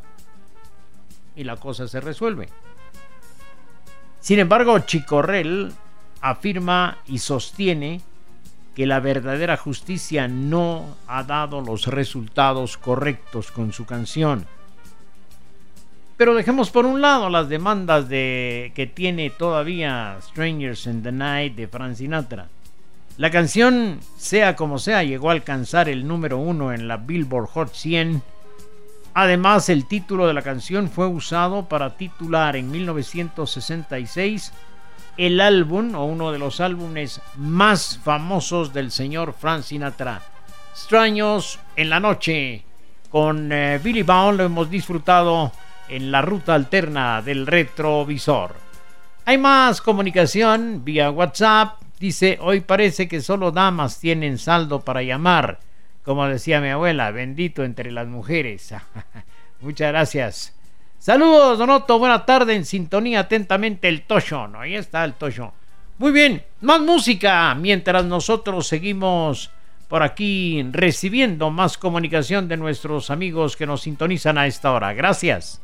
[1.36, 2.50] y la cosa se resuelve.
[4.20, 5.72] Sin embargo, Chicorrel
[6.22, 8.02] afirma y sostiene
[8.78, 14.46] que la verdadera justicia no ha dado los resultados correctos con su canción.
[16.16, 21.56] Pero dejemos por un lado las demandas de que tiene todavía Strangers in the Night
[21.56, 22.50] de Frank Sinatra.
[23.18, 27.74] La canción, sea como sea, llegó a alcanzar el número uno en la Billboard Hot
[27.74, 28.22] 100.
[29.16, 34.54] Además, el título de la canción fue usado para titular en 1966
[35.18, 40.22] el álbum o uno de los álbumes más famosos del señor Frank Sinatra.
[40.72, 42.64] Extraños en la noche.
[43.10, 45.52] Con eh, Billy Bond lo hemos disfrutado
[45.88, 48.56] en la ruta alterna del retrovisor.
[49.26, 51.82] Hay más comunicación vía WhatsApp.
[52.00, 55.60] Dice, hoy parece que solo damas tienen saldo para llamar.
[56.04, 58.74] Como decía mi abuela, bendito entre las mujeres.
[59.62, 60.57] Muchas gracias.
[61.00, 62.00] Saludos, Donoto.
[62.00, 62.56] Buena tarde.
[62.56, 64.50] En sintonía atentamente el Tosho.
[64.58, 65.54] Ahí está el Tosho.
[65.98, 67.56] Muy bien, más música.
[67.56, 69.52] Mientras nosotros seguimos
[69.88, 74.94] por aquí recibiendo más comunicación de nuestros amigos que nos sintonizan a esta hora.
[74.94, 75.62] Gracias.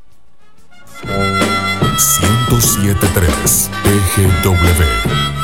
[1.03, 5.42] 1073 EGW.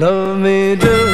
[0.00, 1.09] Love me do.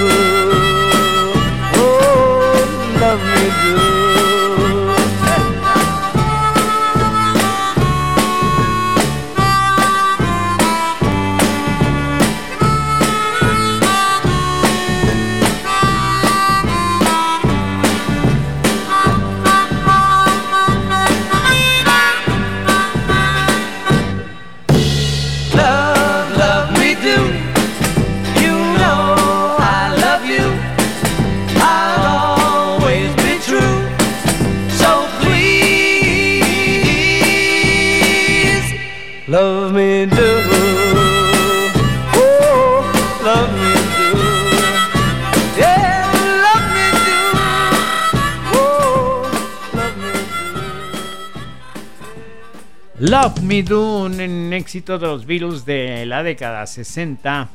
[53.56, 57.48] Me Do, un éxito de los Beatles de la década 60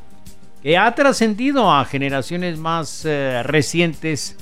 [0.60, 4.36] que ha trascendido a generaciones más eh, recientes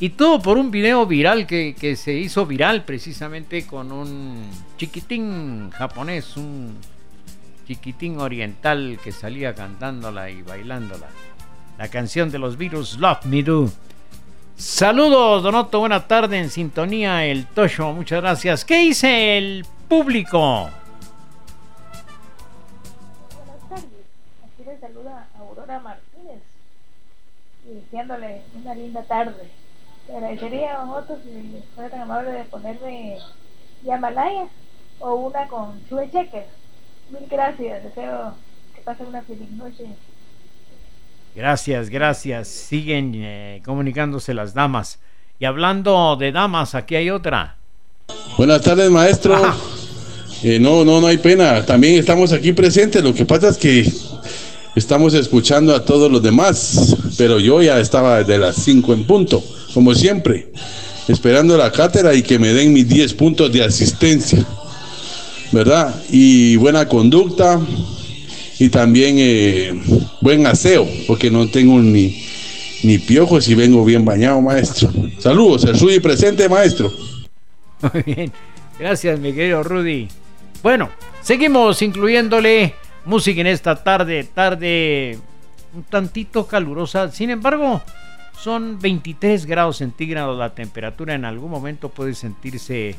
[0.00, 4.48] y todo por un video viral que, se hizo viral precisamente con un
[4.78, 6.78] chiquitín japonés, un
[7.68, 11.08] chiquitín oriental que salía cantándola y bailándola.
[11.76, 13.70] La canción de los Beatles, Love Me Do.
[14.56, 18.64] Saludos, Donoto, buena tarde en sintonía, el Tosho, muchas gracias.
[18.64, 20.70] ¿Qué dice el público?
[27.74, 29.50] Deseándole una linda tarde.
[30.06, 33.18] Te agradecería a vosotros si fuera tan amable de ponerme
[33.84, 34.48] Yamalaya
[34.98, 36.46] o una con Chue Checker.
[37.10, 37.84] Mil gracias.
[37.84, 38.34] Deseo
[38.74, 39.86] que pasen una feliz noche.
[41.34, 42.48] Gracias, gracias.
[42.48, 44.98] Siguen eh, comunicándose las damas.
[45.38, 47.56] Y hablando de damas, aquí hay otra.
[48.36, 49.36] Buenas tardes, maestro.
[50.44, 51.64] Eh, no, no, no hay pena.
[51.64, 53.00] También estamos aquí presentes.
[53.00, 53.88] Lo que pasa es que
[54.74, 56.96] estamos escuchando a todos los demás.
[57.18, 59.42] pero yo ya estaba desde las 5 en punto,
[59.74, 60.52] como siempre,
[61.08, 64.44] esperando la cátedra y que me den mis 10 puntos de asistencia,
[65.52, 65.94] ¿verdad?
[66.10, 67.60] Y buena conducta
[68.58, 69.82] y también eh,
[70.20, 72.24] buen aseo, porque no tengo ni,
[72.82, 74.90] ni piojos y vengo bien bañado, maestro.
[75.18, 76.92] Saludos, el Rudy presente, maestro.
[77.92, 78.32] Muy bien.
[78.78, 80.08] Gracias, mi querido Rudy.
[80.62, 80.90] Bueno,
[81.22, 82.74] seguimos incluyéndole
[83.04, 85.18] música en esta tarde, tarde
[85.74, 87.10] un tantito calurosa.
[87.10, 87.82] Sin embargo,
[88.38, 91.14] son 23 grados centígrados la temperatura.
[91.14, 92.96] En algún momento puede sentirse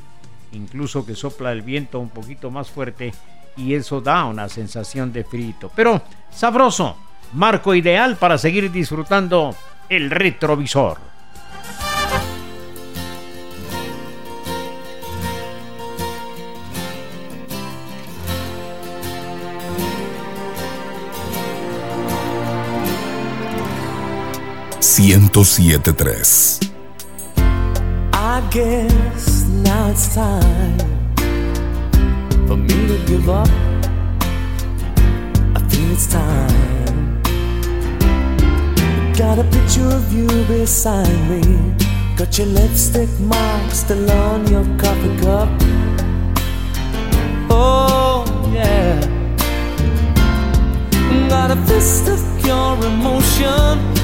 [0.51, 3.13] incluso que sopla el viento un poquito más fuerte
[3.57, 5.71] y eso da una sensación de frito.
[5.75, 6.01] Pero
[6.31, 6.95] sabroso,
[7.33, 9.55] marco ideal para seguir disfrutando
[9.89, 11.12] el retrovisor.
[25.97, 26.59] Tres
[28.13, 30.77] I guess now it's time
[32.47, 33.49] for me to give up.
[35.55, 37.21] I feel it's time.
[39.13, 41.41] Got a picture of you beside me.
[42.15, 45.49] Got your lipstick mark still on your coffee cup.
[47.49, 48.23] Oh,
[48.53, 48.99] yeah.
[51.27, 53.92] Got a fist of pure emotion.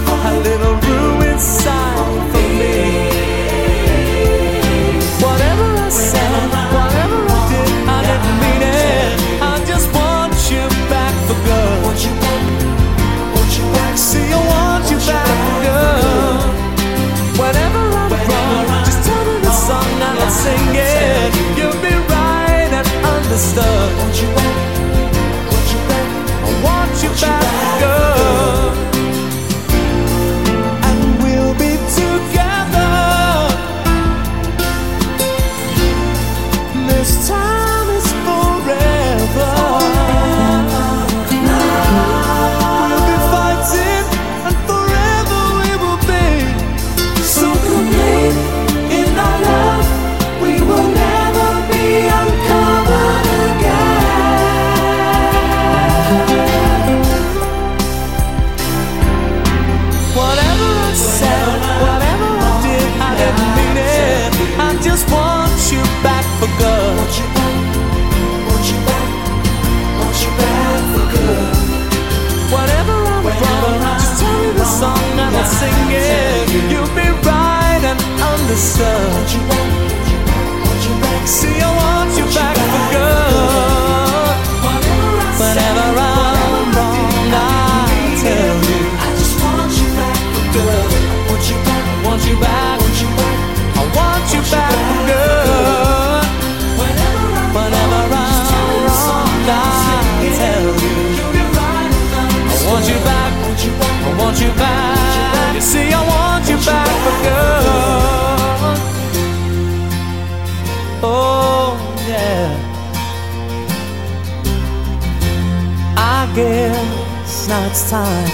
[0.00, 2.76] a little room inside for me?
[5.24, 9.12] Whatever I said, whatever I did, I didn't mean it.
[9.42, 11.76] I just want you back for good.
[11.84, 12.42] Want you back,
[13.34, 13.94] want you back.
[13.98, 16.40] See, I want you back for good.
[17.40, 21.30] Whenever I'm wrong, just tell me the song and I'll sing it.
[21.58, 24.71] You'll be right and understood.
[75.62, 76.70] And I'll sing it.
[76.70, 79.26] You'll be right and understood.
[81.26, 84.36] See, I want you back for good.
[85.38, 86.74] Whenever I'm
[87.32, 88.18] I
[88.68, 88.82] you.
[88.98, 90.90] I just want you back for good.
[91.30, 91.58] Want you
[92.04, 93.38] want you back, want you back.
[93.78, 96.26] I want you back for good.
[97.54, 98.30] Whenever I'm
[98.90, 100.96] wrong, I tell you.
[102.50, 103.32] I want you back,
[104.04, 104.81] I want you back.
[116.34, 118.30] Now it's time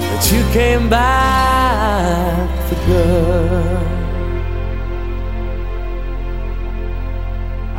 [0.00, 2.50] that you came back.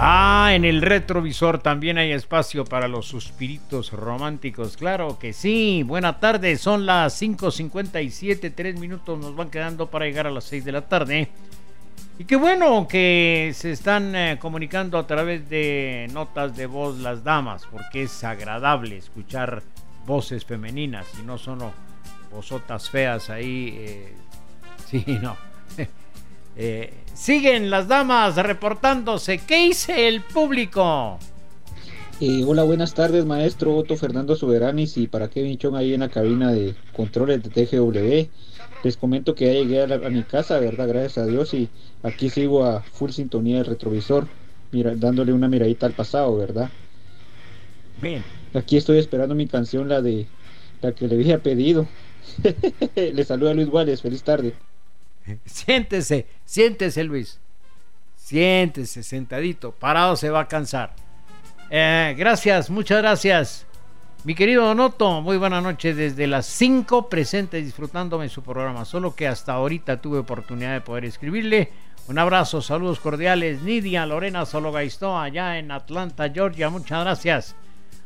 [0.04, 4.76] Ah, en el retrovisor también hay espacio para los suspiritos románticos.
[4.76, 5.84] Claro que sí.
[5.86, 10.66] Buena tarde, son las 5.57, tres minutos nos van quedando para llegar a las 6
[10.66, 11.30] de la tarde.
[12.22, 17.24] Y qué bueno que se están eh, comunicando a través de notas de voz las
[17.24, 19.64] damas, porque es agradable escuchar
[20.06, 21.74] voces femeninas y no solo
[22.32, 23.76] vosotas feas ahí.
[23.76, 24.14] eh,
[24.86, 25.36] sí, no.
[26.58, 29.40] Eh, siguen las damas reportándose.
[29.40, 31.18] ¿Qué dice el público?
[32.20, 36.10] Eh, hola, buenas tardes, maestro Otto Fernando Soberanis y para Kevin Chong ahí en la
[36.10, 38.30] cabina de controles de TGW.
[38.84, 40.88] Les comento que ya llegué a, la- a mi casa, ¿verdad?
[40.88, 41.70] Gracias a Dios y
[42.04, 44.28] aquí sigo a full sintonía del retrovisor,
[44.72, 46.72] mira, dándole una miradita al pasado, ¿verdad?
[48.02, 48.24] Bien.
[48.54, 50.28] Aquí estoy esperando mi canción, la de
[50.82, 51.88] la que le había pedido.
[52.96, 54.54] Le saluda Luis Guales, feliz tarde.
[55.46, 57.40] Siéntese, siéntese Luis.
[58.16, 59.72] Siéntese, sentadito.
[59.72, 60.96] Parado se va a cansar.
[61.70, 63.66] Eh, gracias, muchas gracias.
[64.24, 68.86] Mi querido Donoto, muy buena noche desde las 5 presente disfrutándome su programa.
[68.86, 71.72] Solo que hasta ahorita tuve oportunidad de poder escribirle.
[72.08, 73.64] Un abrazo, saludos cordiales.
[73.64, 76.70] Nidia Lorena Sologaistó, allá en Atlanta, Georgia.
[76.70, 77.56] Muchas gracias.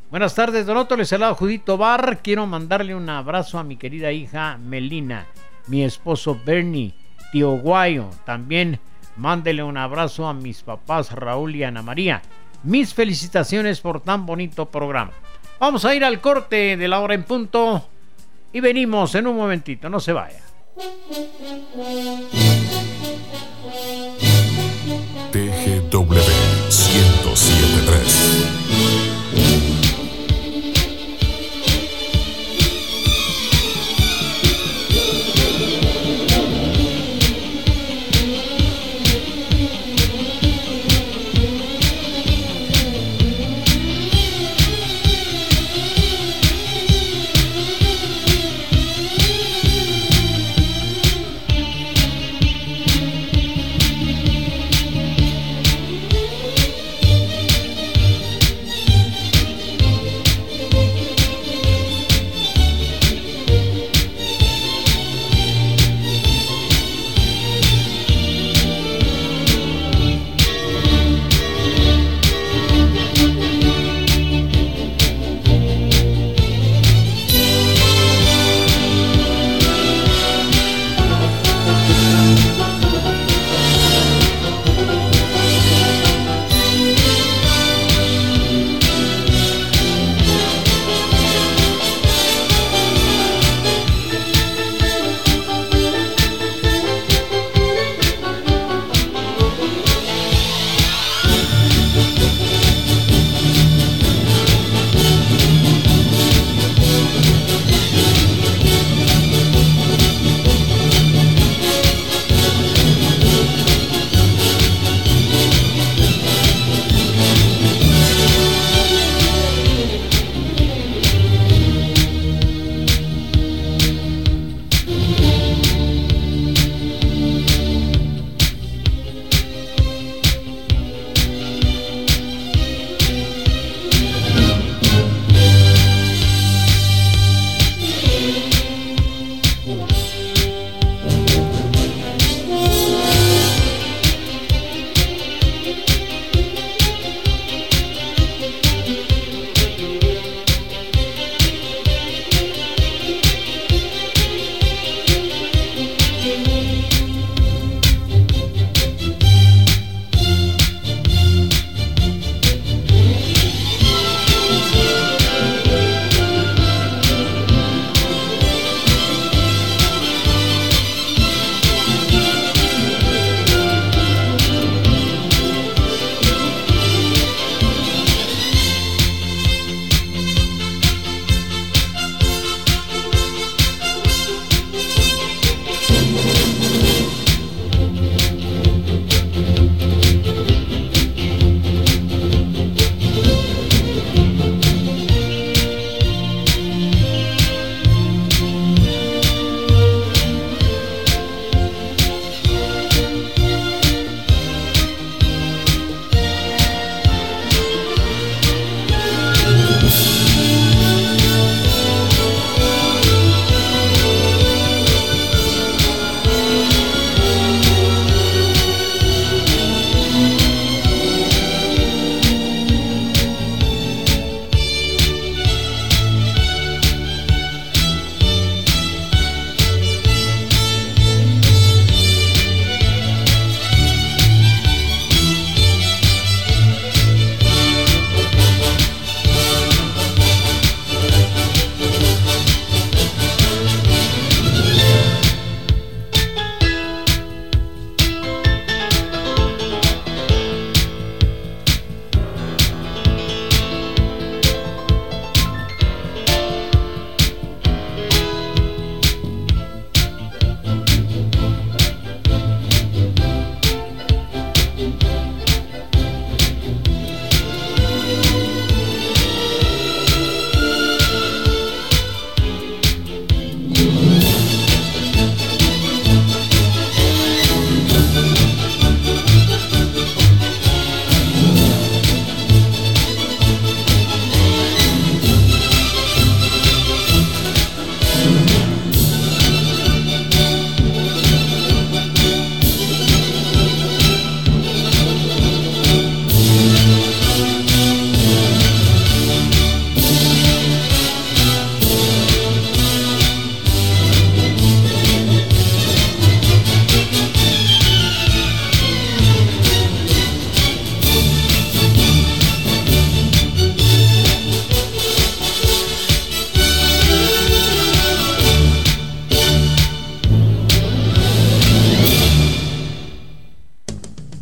[0.09, 0.95] Buenas tardes, Donoto.
[0.95, 2.19] Les saluda Judito Bar.
[2.23, 5.25] Quiero mandarle un abrazo a mi querida hija Melina,
[5.67, 6.93] mi esposo Bernie,
[7.33, 8.09] tío Guayo.
[8.25, 8.79] También
[9.17, 12.21] mándele un abrazo a mis papás Raúl y Ana María.
[12.63, 15.11] Mis felicitaciones por tan bonito programa.
[15.59, 17.87] Vamos a ir al corte de la hora en punto
[18.51, 19.89] y venimos en un momentito.
[19.89, 20.41] No se vaya.
[25.31, 28.24] TGW 1073.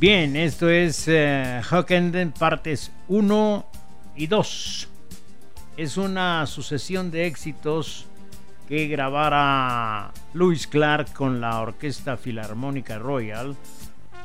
[0.04, 3.66] Bien, esto es eh, Hockenden partes 1
[4.18, 4.90] y 2.
[5.78, 8.06] Es una sucesión de éxitos
[8.68, 13.56] que grabara Louis Clark con la Orquesta Filarmónica Royal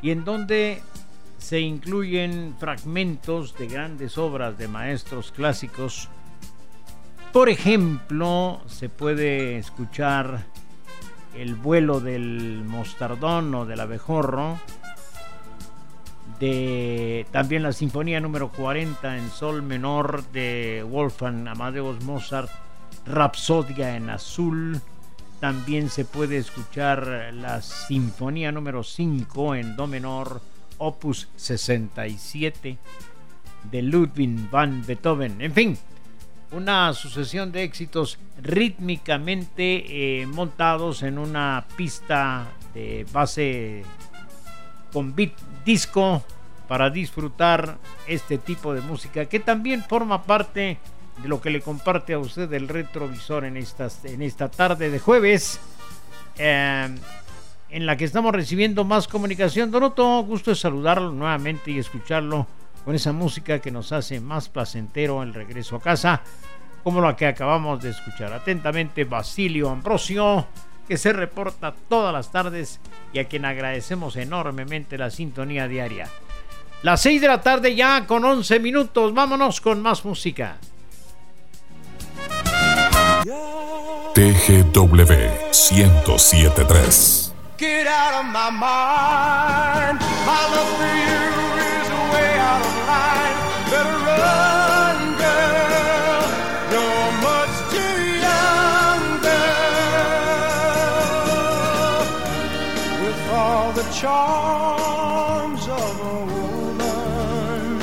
[0.03, 0.83] y en donde
[1.39, 6.09] se incluyen fragmentos de grandes obras de maestros clásicos.
[7.33, 10.45] Por ejemplo, se puede escuchar
[11.37, 14.59] El vuelo del mostardón o del abejorro,
[16.39, 22.51] también la sinfonía número 40 en sol menor de Wolfgang Amadeus Mozart,
[23.07, 24.81] Rapsodia en azul.
[25.41, 30.41] También se puede escuchar la sinfonía número 5 en do menor,
[30.79, 32.79] opus 67
[33.71, 35.41] de Ludwig van Beethoven.
[35.41, 35.79] En fin,
[36.51, 43.83] una sucesión de éxitos rítmicamente eh, montados en una pista de base
[44.93, 45.33] con beat
[45.69, 46.23] disco
[46.67, 50.79] para disfrutar este tipo de música que también forma parte
[51.23, 55.61] de lo que le comparte a usted el retrovisor en, en esta tarde de jueves
[56.39, 56.89] eh,
[57.69, 59.71] en la que estamos recibiendo más comunicación.
[59.71, 62.47] Donoto, gusto de saludarlo nuevamente y escucharlo
[62.87, 66.23] con esa música que nos hace más placentero el regreso a casa,
[66.83, 68.33] como la que acabamos de escuchar.
[68.33, 70.47] Atentamente, Basilio Ambrosio
[70.89, 72.81] que se reporta todas las tardes
[73.13, 76.09] y a quien agradecemos enormemente la sintonía diaria.
[76.83, 80.57] Las 6 de la tarde ya con 11 minutos, vámonos con más música.
[84.15, 85.13] TGW
[85.53, 87.35] 1073.
[87.59, 90.01] Get out of my mind.
[90.25, 91.68] My love for you
[104.19, 107.79] charms of a woman,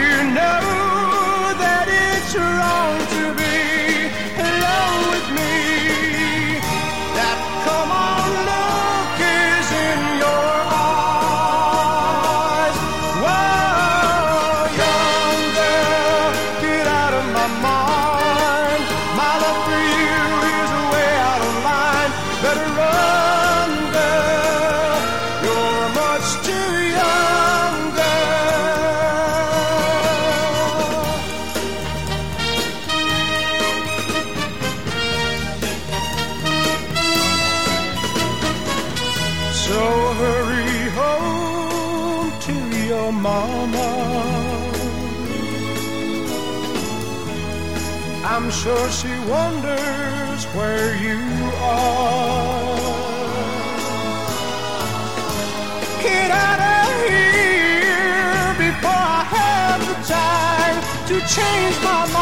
[61.30, 62.19] to change my mind.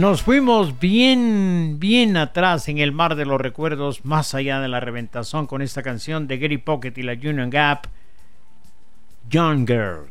[0.00, 4.80] Nos fuimos bien, bien atrás en el mar de los recuerdos, más allá de la
[4.80, 7.86] reventazón con esta canción de Gary Pocket y la Union Gap,
[9.28, 10.08] Young Girl.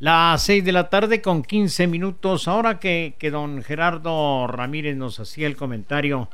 [0.00, 2.48] Las 6 de la tarde con 15 minutos.
[2.48, 6.30] Ahora que, que don Gerardo Ramírez nos hacía el comentario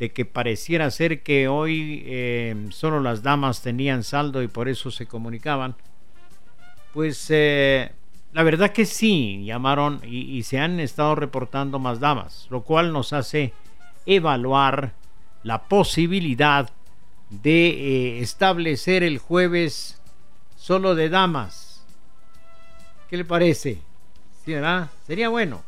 [0.00, 4.90] de que pareciera ser que hoy eh, solo las damas tenían saldo y por eso
[4.90, 5.76] se comunicaban.
[6.92, 7.92] Pues eh,
[8.32, 13.12] la verdad que sí, llamaron y, se han estado reportando más damas, lo cual nos
[13.12, 13.52] hace
[14.06, 14.92] evaluar
[15.42, 16.70] la posibilidad
[17.30, 20.00] de eh, establecer el jueves
[20.56, 21.84] solo de damas.
[23.08, 23.80] ¿Qué le parece?
[24.44, 24.90] ¿Sí, verdad?
[25.06, 25.62] Sería bueno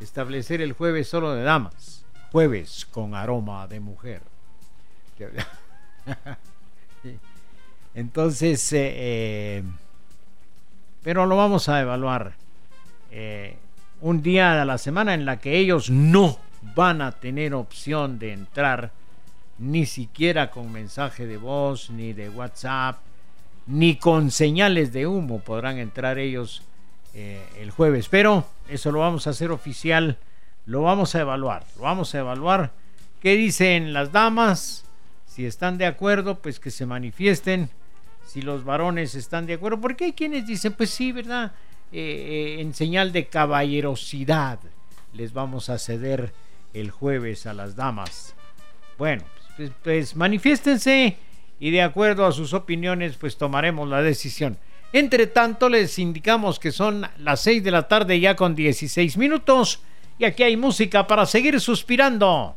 [0.00, 2.04] establecer el jueves solo de damas.
[2.32, 4.22] Jueves con aroma de mujer.
[7.94, 9.62] Entonces, eh, eh,
[11.06, 12.32] pero lo vamos a evaluar.
[13.12, 13.56] Eh,
[14.00, 16.36] un día de la semana en la que ellos no
[16.74, 18.90] van a tener opción de entrar
[19.60, 22.98] ni siquiera con mensaje de voz, ni de WhatsApp,
[23.68, 26.64] ni con señales de humo podrán entrar ellos
[27.14, 28.08] eh, el jueves.
[28.08, 30.18] Pero eso lo vamos a hacer oficial,
[30.66, 32.72] lo vamos a evaluar, lo vamos a evaluar.
[33.20, 34.84] ¿Qué dicen las damas?
[35.24, 37.70] Si están de acuerdo, pues que se manifiesten.
[38.36, 41.52] Si los varones están de acuerdo, porque hay quienes dicen, pues sí, ¿verdad?
[41.90, 44.58] Eh, eh, en señal de caballerosidad
[45.14, 46.34] les vamos a ceder
[46.74, 48.34] el jueves a las damas.
[48.98, 49.22] Bueno,
[49.56, 51.16] pues, pues manifiéstense
[51.58, 54.58] y de acuerdo a sus opiniones pues tomaremos la decisión.
[54.92, 59.80] Entre tanto les indicamos que son las 6 de la tarde ya con 16 minutos
[60.18, 62.54] y aquí hay música para seguir suspirando.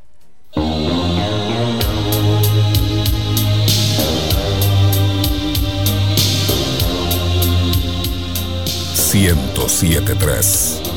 [9.36, 10.89] 1073.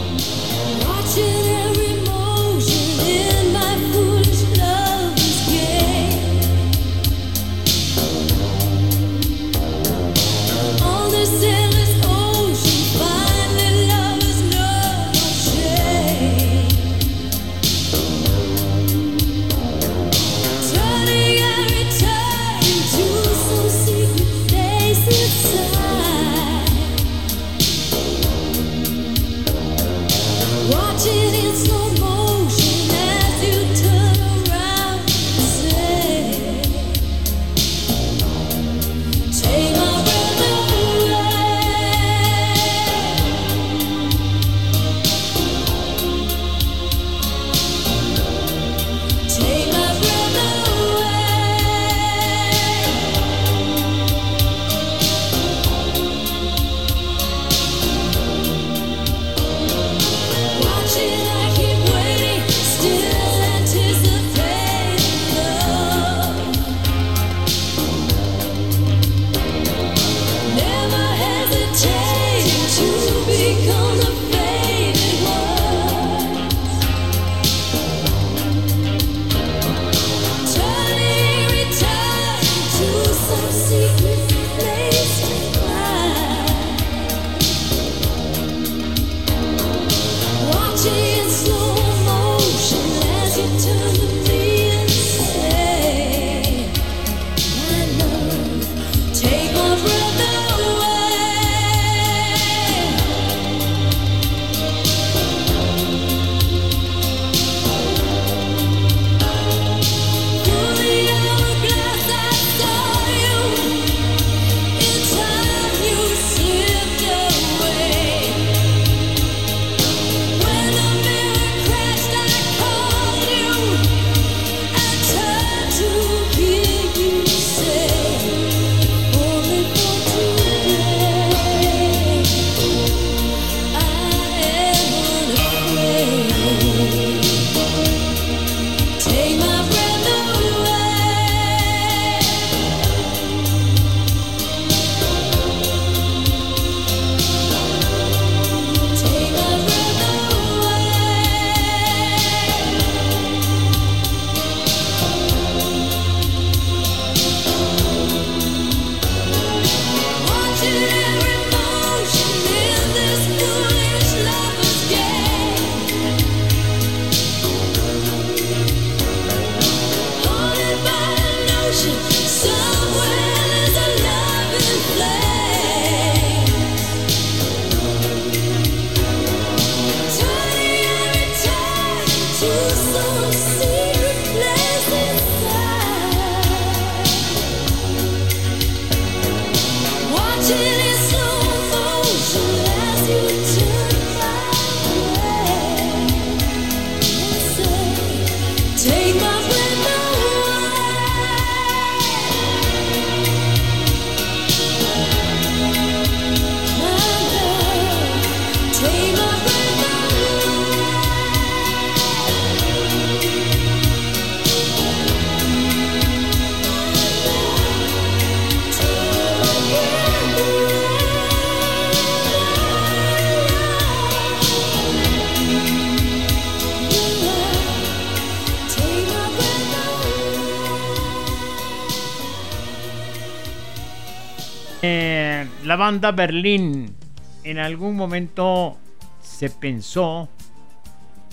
[235.82, 236.94] Banda Berlín.
[237.42, 238.78] En algún momento
[239.20, 240.28] se pensó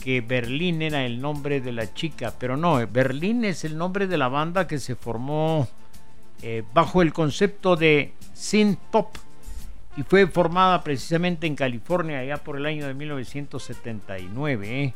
[0.04, 4.18] que Berlín era el nombre de la chica, pero no, Berlín es el nombre de
[4.18, 5.68] la banda que se formó
[6.42, 9.16] eh, bajo el concepto de synth pop
[9.96, 14.84] y fue formada precisamente en California ya por el año de 1979.
[14.84, 14.94] ¿eh?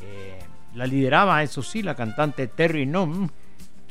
[0.00, 0.38] Eh,
[0.74, 3.30] la lideraba, eso sí, la cantante Terry Nunn,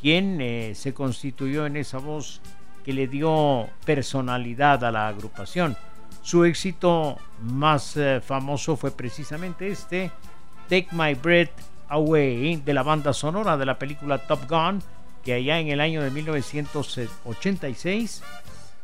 [0.01, 2.41] quien se constituyó en esa voz
[2.87, 5.75] que le dio personalidad a la agrupación.
[6.21, 10.09] Su éxito más eh, famoso fue precisamente este,
[10.69, 11.51] Take My Breath
[11.89, 14.81] Away, de la banda sonora de la película Top Gun,
[15.21, 18.23] que allá en el año de 1986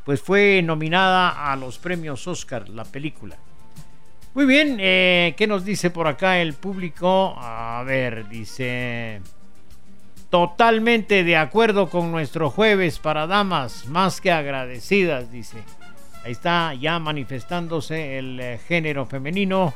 [0.04, 3.38] pues fue nominada a los premios Oscar la película.
[4.34, 7.36] Muy bien, eh, ¿qué nos dice por acá el público?
[7.38, 9.22] A ver, dice...
[10.34, 15.60] Totalmente de acuerdo con nuestro jueves para damas, más que agradecidas, dice.
[16.26, 19.76] Ahí está ya manifestándose el eh, género femenino.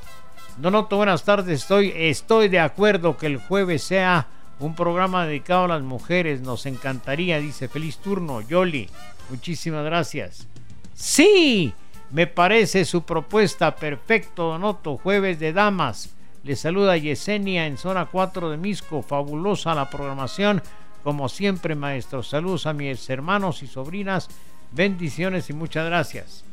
[0.57, 1.61] Donoto, buenas tardes.
[1.61, 4.25] Estoy, estoy de acuerdo que el jueves sea
[4.59, 6.41] un programa dedicado a las mujeres.
[6.41, 7.67] Nos encantaría, dice.
[7.67, 8.89] Feliz turno, Yoli.
[9.29, 10.47] Muchísimas gracias.
[10.95, 11.71] Sí,
[12.09, 14.97] me parece su propuesta perfecto, Donoto.
[14.97, 16.16] Jueves de damas.
[16.47, 19.01] Le saluda Yesenia en zona 4 de Misco.
[19.01, 20.63] Fabulosa la programación.
[21.03, 22.23] Como siempre, maestro.
[22.23, 24.29] Saludos a mis hermanos y sobrinas.
[24.71, 26.45] Bendiciones y muchas gracias.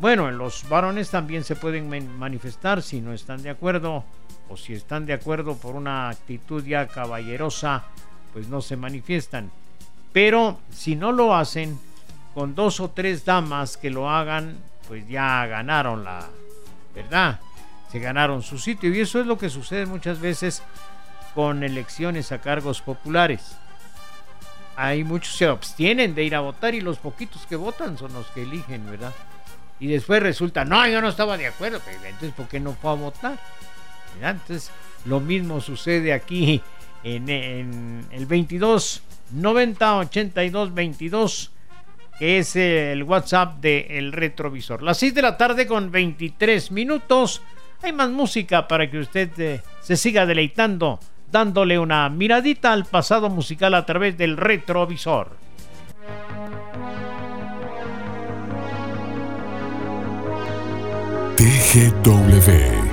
[0.00, 4.02] Bueno, en los varones también se pueden manifestar si no están de acuerdo
[4.48, 7.84] o si están de acuerdo por una actitud ya caballerosa,
[8.32, 9.52] pues no se manifiestan.
[10.12, 11.78] Pero si no lo hacen,
[12.34, 14.58] con dos o tres damas que lo hagan,
[14.88, 16.26] pues ya ganaron la
[16.92, 17.38] verdad.
[17.94, 20.64] Se ganaron su sitio y eso es lo que sucede muchas veces
[21.32, 23.56] con elecciones a cargos populares.
[24.74, 28.26] Hay muchos se abstienen de ir a votar y los poquitos que votan son los
[28.32, 29.12] que eligen, ¿verdad?
[29.78, 32.90] Y después resulta, no, yo no estaba de acuerdo, pero entonces ¿por qué no fue
[32.90, 33.38] a votar?
[34.16, 34.38] ¿Verdad?
[34.42, 34.72] Entonces
[35.04, 36.60] lo mismo sucede aquí
[37.04, 41.52] en, en el 22 90 82 22
[42.18, 44.82] que es el WhatsApp de Retrovisor.
[44.82, 47.40] Las 6 de la tarde con 23 minutos.
[47.84, 50.98] Hay más música para que usted eh, se siga deleitando,
[51.30, 55.36] dándole una miradita al pasado musical a través del Retrovisor.
[61.36, 62.83] TGW.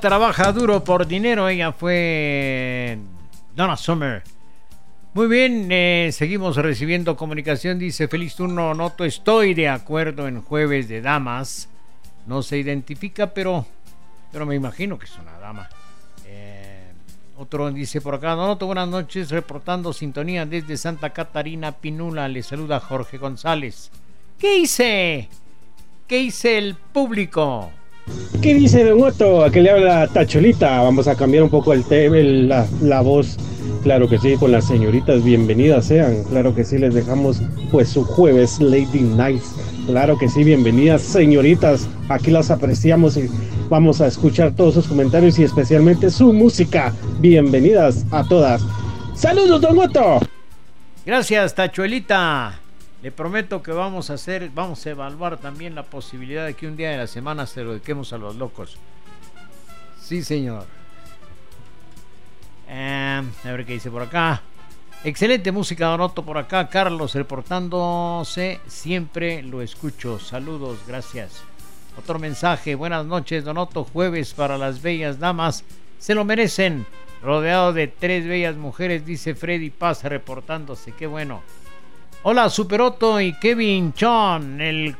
[0.00, 2.98] Trabaja duro por dinero, ella fue
[3.56, 4.22] Donna Summer.
[5.12, 7.78] Muy bien, eh, seguimos recibiendo comunicación.
[7.80, 11.68] Dice, feliz turno, noto, estoy de acuerdo en jueves de damas.
[12.26, 13.66] No se identifica, pero,
[14.30, 15.68] pero me imagino que es una dama.
[16.26, 16.92] Eh,
[17.36, 22.28] otro dice por acá, Donoto, buenas noches, reportando sintonía desde Santa Catarina Pinula.
[22.28, 23.90] Le saluda Jorge González.
[24.38, 25.28] ¿Qué hice?
[26.06, 27.72] ¿Qué hice el público?
[28.42, 29.42] ¿Qué dice Don Otto?
[29.42, 30.80] ¿A qué le habla Tacholita?
[30.82, 32.16] Vamos a cambiar un poco el tema,
[32.80, 33.36] la, voz.
[33.82, 36.22] Claro que sí, con las señoritas, bienvenidas sean.
[36.24, 39.56] Claro que sí, les dejamos pues su jueves Lady Nights.
[39.86, 41.88] Claro que sí, bienvenidas señoritas.
[42.08, 43.28] Aquí las apreciamos y
[43.68, 46.94] vamos a escuchar todos sus comentarios y especialmente su música.
[47.18, 48.62] Bienvenidas a todas.
[49.14, 50.20] ¡Saludos, Don Otto!
[51.04, 52.60] Gracias, Tachuelita.
[53.02, 56.76] Le prometo que vamos a hacer, vamos a evaluar también la posibilidad de que un
[56.76, 58.76] día de la semana se lo dediquemos a los locos.
[60.00, 60.66] Sí, señor.
[62.68, 64.42] Eh, a ver qué dice por acá.
[65.04, 66.68] Excelente música, Donoto, por acá.
[66.68, 68.60] Carlos reportándose.
[68.66, 70.18] Siempre lo escucho.
[70.18, 71.42] Saludos, gracias.
[71.96, 72.74] Otro mensaje.
[72.74, 73.84] Buenas noches, Donoto.
[73.84, 75.62] Jueves para las bellas damas.
[76.00, 76.84] Se lo merecen.
[77.22, 80.92] Rodeado de tres bellas mujeres, dice Freddy Paz reportándose.
[80.92, 81.42] Qué bueno.
[82.24, 84.96] Hola, Superoto y Kevin Chon, el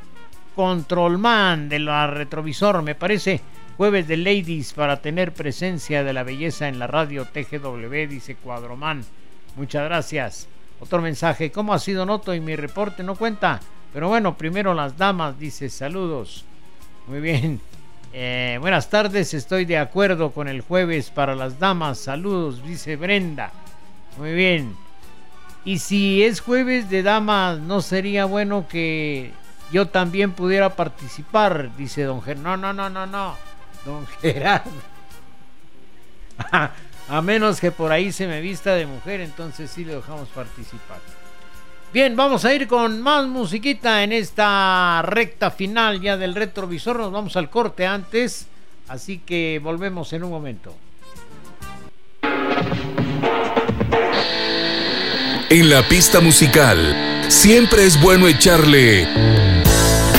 [0.55, 3.41] controlman de la retrovisor, me parece.
[3.77, 9.05] Jueves de Ladies para tener presencia de la belleza en la radio TGW, dice Cuadroman.
[9.57, 10.49] Muchas gracias.
[10.79, 12.33] Otro mensaje, ¿cómo ha sido Noto?
[12.35, 13.59] Y mi reporte no cuenta.
[13.93, 16.45] Pero bueno, primero las damas, dice saludos.
[17.09, 17.61] Muy bien.
[18.13, 21.99] Eh, buenas tardes, estoy de acuerdo con el jueves para las damas.
[21.99, 23.51] Saludos, dice Brenda.
[24.19, 24.88] Muy bien.
[25.65, 29.33] Y si es jueves de damas, ¿no sería bueno que
[29.71, 31.77] yo también pudiera participar?
[31.77, 32.57] Dice don Gerardo.
[32.57, 33.35] No, no, no, no, no.
[33.85, 34.71] Don Gerardo.
[37.09, 40.99] A menos que por ahí se me vista de mujer, entonces sí le dejamos participar.
[41.91, 46.99] Bien, vamos a ir con más musiquita en esta recta final ya del retrovisor.
[46.99, 48.47] Nos vamos al corte antes,
[48.89, 50.75] así que volvemos en un momento.
[55.51, 59.09] En la pista musical, siempre es bueno echarle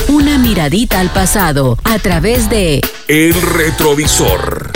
[0.08, 4.69] Una miradita al pasado a través de el retrovisor.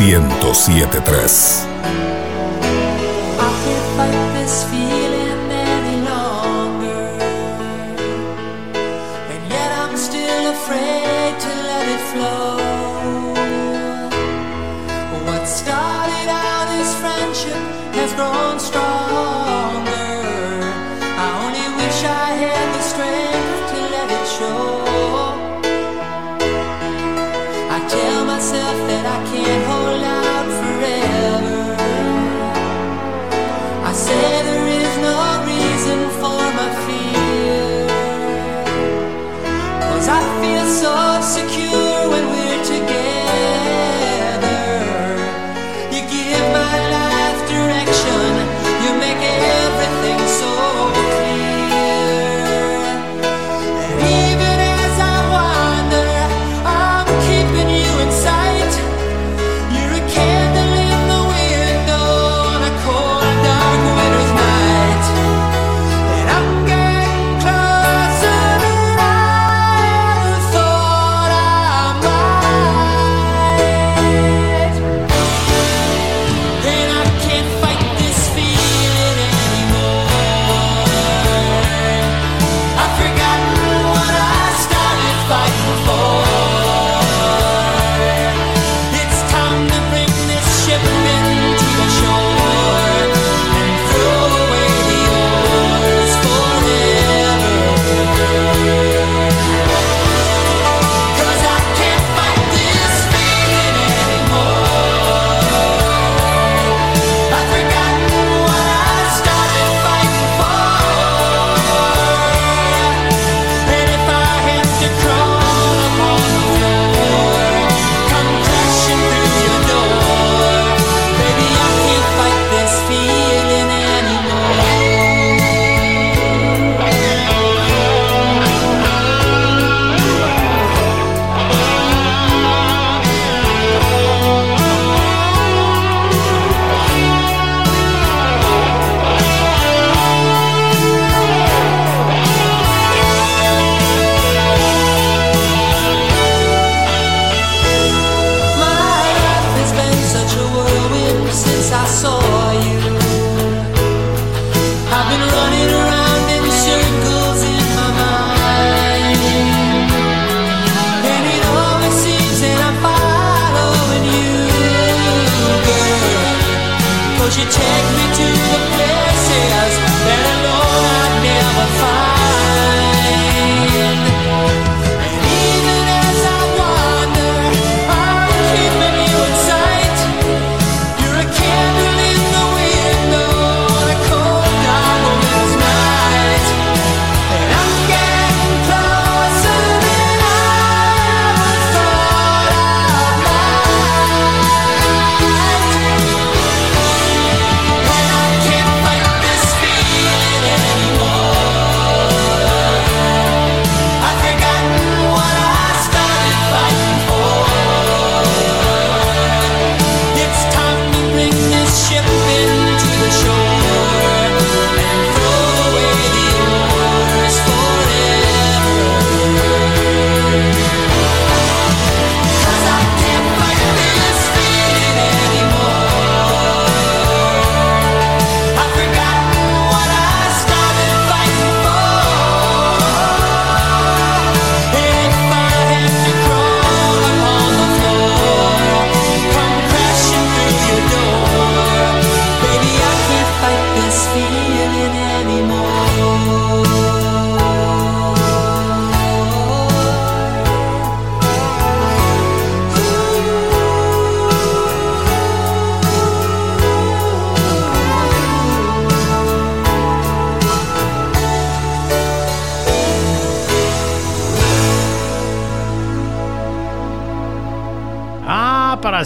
[0.00, 1.69] 1073.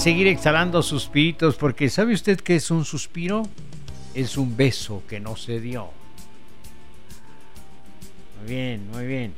[0.05, 3.45] Seguir exhalando suspiritos, porque ¿sabe usted qué es un suspiro?
[4.15, 5.89] Es un beso que no se dio.
[8.39, 9.33] Muy bien, muy bien.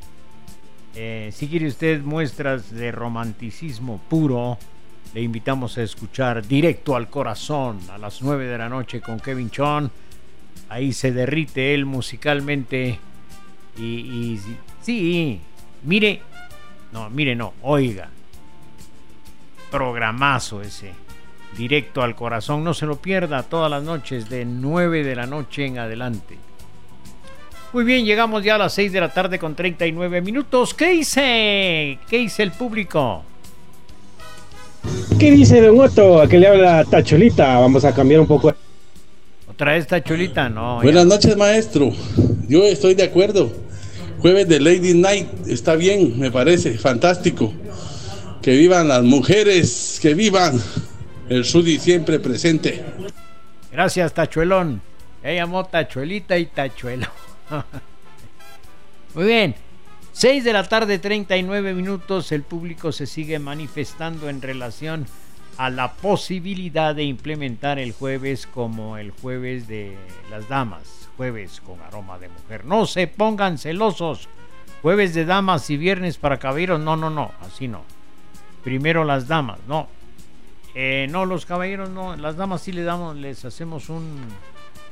[0.93, 4.57] Eh, si quiere usted muestras de romanticismo puro,
[5.13, 9.49] le invitamos a escuchar Directo al Corazón a las 9 de la noche con Kevin
[9.49, 9.89] Chon.
[10.67, 12.99] Ahí se derrite él musicalmente.
[13.77, 14.41] Y, y
[14.81, 15.39] sí,
[15.83, 16.21] mire,
[16.91, 18.09] no, mire, no, oiga.
[20.07, 20.91] Programazo ese.
[21.57, 25.65] Directo al corazón, no se lo pierda todas las noches de 9 de la noche
[25.65, 26.37] en adelante.
[27.73, 30.73] Muy bien, llegamos ya a las 6 de la tarde con 39 minutos.
[30.73, 31.99] ¿Qué dice?
[32.09, 33.23] ¿Qué dice el público?
[35.19, 36.21] ¿Qué dice Don Otto?
[36.21, 37.59] A que le habla Tacholita.
[37.59, 38.53] Vamos a cambiar un poco.
[39.49, 40.47] ¿Otra vez Tacholita?
[40.47, 40.81] No.
[40.81, 41.91] Buenas noches, maestro.
[42.47, 43.51] Yo estoy de acuerdo.
[44.19, 47.51] Jueves de Lady Night está bien, me parece, fantástico.
[48.41, 50.61] Que vivan las mujeres, que vivan
[51.29, 52.83] el Sudi siempre presente.
[53.71, 54.81] Gracias, Tachuelón.
[55.23, 57.07] Ya llamó Tachuelita y Tachuelo.
[59.13, 59.55] Muy bien.
[60.13, 62.31] 6 de la tarde, 39 minutos.
[62.31, 65.05] El público se sigue manifestando en relación
[65.57, 69.97] a la posibilidad de implementar el jueves como el jueves de
[70.29, 71.09] las damas.
[71.17, 72.65] Jueves con aroma de mujer.
[72.65, 74.29] No se pongan celosos.
[74.81, 76.79] Jueves de damas y viernes para caballeros.
[76.79, 77.31] No, no, no.
[77.41, 77.83] Así no.
[78.67, 79.59] Primero las damas.
[79.65, 79.87] No.
[80.75, 82.17] Eh, no, los caballeros no.
[82.17, 84.19] Las damas sí le damos, les hacemos un,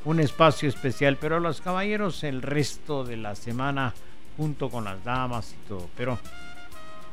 [0.06, 1.18] un espacio especial.
[1.20, 3.92] Pero los caballeros el resto de la semana
[4.38, 5.90] junto con las damas y todo.
[5.94, 6.18] Pero,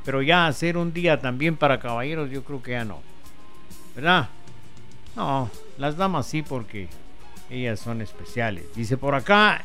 [0.05, 3.01] pero ya hacer un día también para caballeros, yo creo que ya no.
[3.93, 4.29] ¿Verdad?
[5.17, 6.87] No, las damas sí, porque
[7.49, 8.73] ellas son especiales.
[8.73, 9.61] Dice por acá,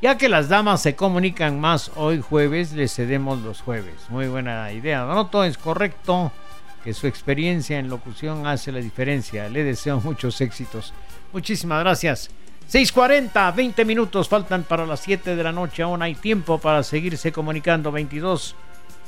[0.00, 3.94] ya que las damas se comunican más hoy jueves, les cedemos los jueves.
[4.08, 5.04] Muy buena idea.
[5.04, 6.32] No todo es correcto,
[6.84, 9.48] que su experiencia en locución hace la diferencia.
[9.48, 10.92] Le deseo muchos éxitos.
[11.32, 12.30] Muchísimas gracias.
[12.70, 15.82] 6:40, 20 minutos faltan para las 7 de la noche.
[15.82, 17.90] Aún hay tiempo para seguirse comunicando.
[17.90, 18.54] 22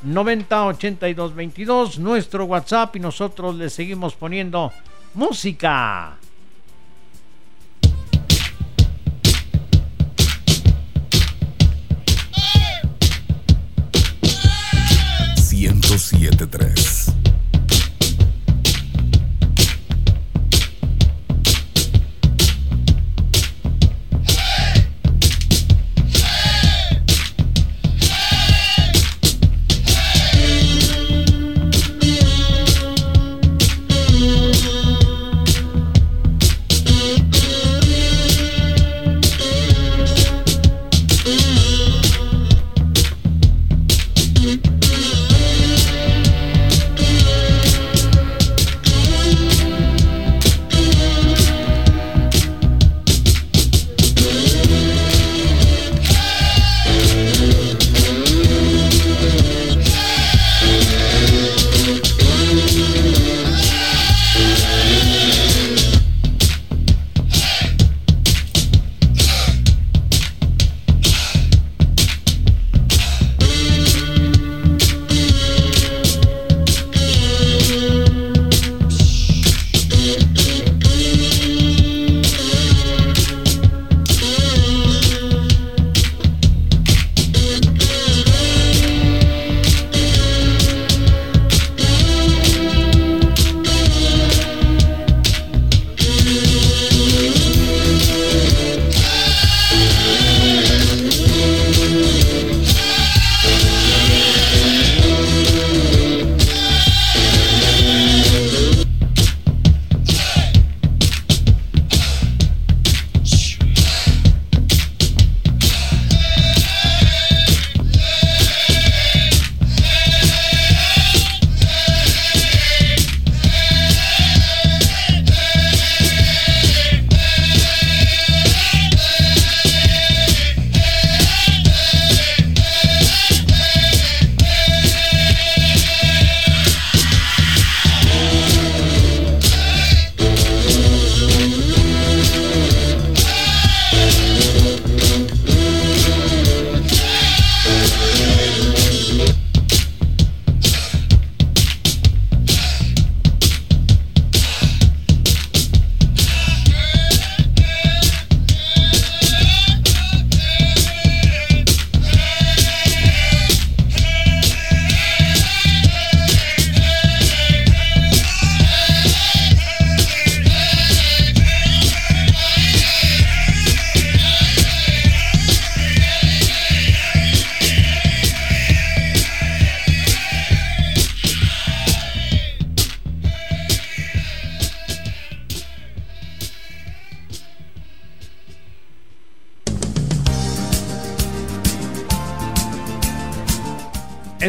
[0.02, 4.72] 90 82 22, nuestro WhatsApp y nosotros le seguimos poniendo
[5.14, 6.19] música.
[16.20, 16.99] 773.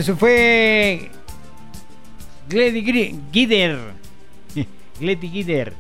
[0.02, 1.12] Eso fue
[2.50, 3.78] Gledy Gri- Gider.
[5.00, 5.76] Gledy Gider.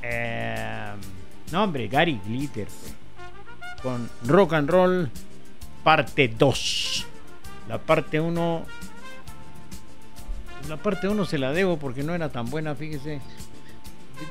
[0.00, 0.92] Eh,
[1.50, 2.68] no, hombre, Gary Glitter.
[3.82, 5.10] Con Rock and Roll
[5.82, 7.06] parte 2.
[7.68, 8.66] La parte 1.
[10.68, 13.20] La parte 1 se la debo porque no era tan buena, fíjese.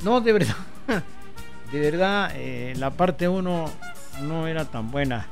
[0.04, 0.56] No, de verdad.
[1.74, 3.66] De verdad, eh, la parte 1
[4.22, 5.28] no era tan buena.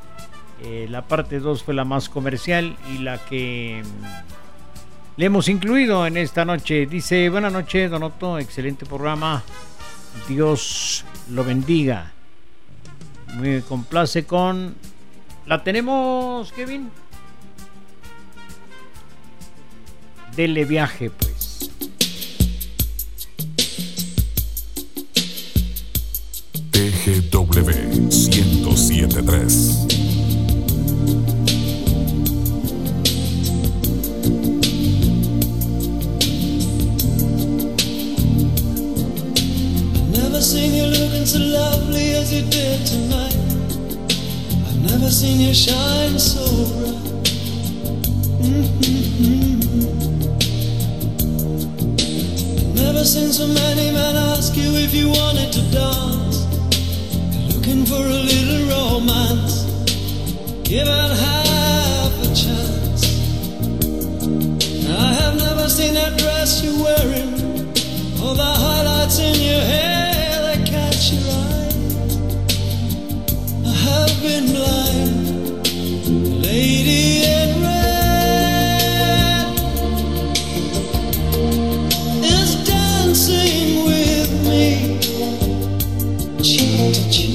[0.64, 6.06] Eh, la parte 2 fue la más comercial y la que mm, le hemos incluido
[6.06, 6.86] en esta noche.
[6.86, 9.42] Dice, buenas noches, Don Otto, excelente programa.
[10.28, 12.12] Dios lo bendiga.
[13.38, 14.76] Me complace con...
[15.48, 16.92] ¿La tenemos, Kevin?
[20.36, 21.72] Dele viaje, pues.
[26.72, 30.21] TGW 1073.
[40.42, 43.36] Never seen you looking so lovely as you did tonight.
[44.66, 46.44] I've never seen you shine so
[46.74, 46.98] bright.
[48.42, 49.62] Mhm.
[52.74, 56.38] Never seen so many men ask you if you wanted to dance.
[57.38, 59.66] You're Looking for a little romance.
[60.64, 63.02] Give it half a chance.
[65.06, 67.30] I have never seen that dress you're wearing.
[68.24, 70.11] All the highlights in your hair
[71.02, 71.32] catch your.
[73.66, 75.28] I have been blind,
[76.44, 78.68] lady in red
[82.24, 85.00] is dancing with me,
[86.44, 87.31] cheek to cheek.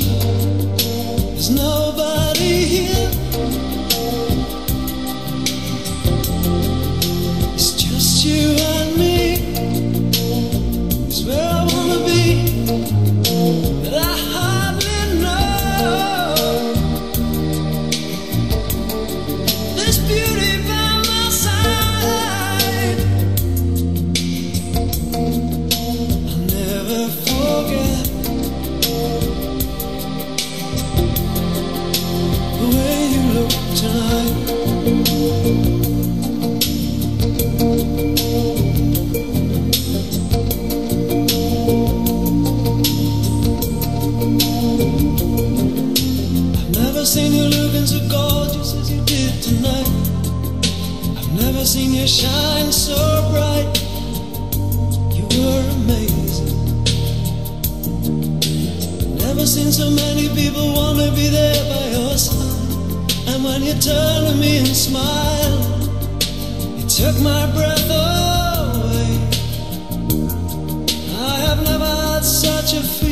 [47.06, 49.86] Seen you looking so gorgeous as you did tonight.
[51.16, 52.96] I've never seen you shine so
[53.30, 53.70] bright.
[55.14, 56.56] You were amazing.
[59.18, 63.28] Never seen so many people wanna be there by your side.
[63.28, 65.62] And when you turned to me and smiled,
[66.80, 69.12] it took my breath away.
[71.14, 73.05] I have never had such a feeling,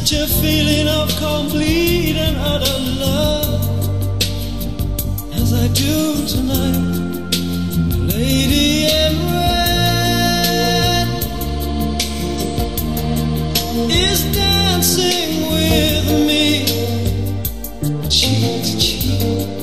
[0.00, 3.60] such a feeling of complete and utter love
[5.34, 7.34] as I do tonight.
[8.14, 11.06] Lady in red
[13.90, 16.64] is dancing with me,
[18.08, 19.59] cheek to cheek.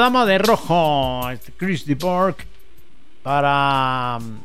[0.00, 1.28] dama de rojo,
[1.58, 2.36] Chris DeBorg,
[3.22, 4.38] para um,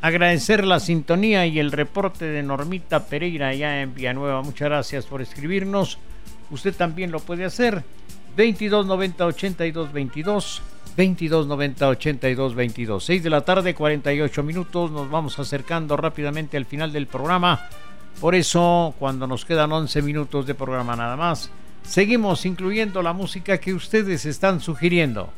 [0.00, 4.42] agradecer la sintonía y el reporte de Normita Pereira allá en Villanueva.
[4.42, 5.98] Muchas gracias por escribirnos.
[6.50, 7.84] Usted también lo puede hacer.
[8.36, 10.62] 2290 82 22
[10.96, 17.06] 2290 82 6 de la tarde 48 minutos nos vamos acercando rápidamente al final del
[17.06, 17.68] programa
[18.20, 21.48] por eso cuando nos quedan 11 minutos de programa nada más
[21.86, 25.32] Seguimos incluyendo la música que ustedes están sugiriendo.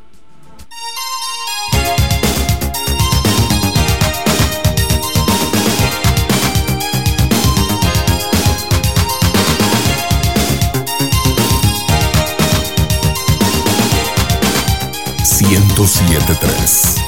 [15.89, 17.06] Siete tres.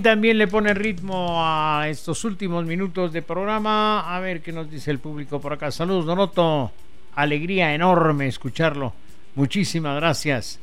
[0.00, 4.16] También le pone ritmo a estos últimos minutos de programa.
[4.16, 5.70] A ver qué nos dice el público por acá.
[5.70, 6.72] Saludos, Donoto.
[7.14, 8.94] Alegría enorme escucharlo.
[9.34, 10.58] Muchísimas gracias.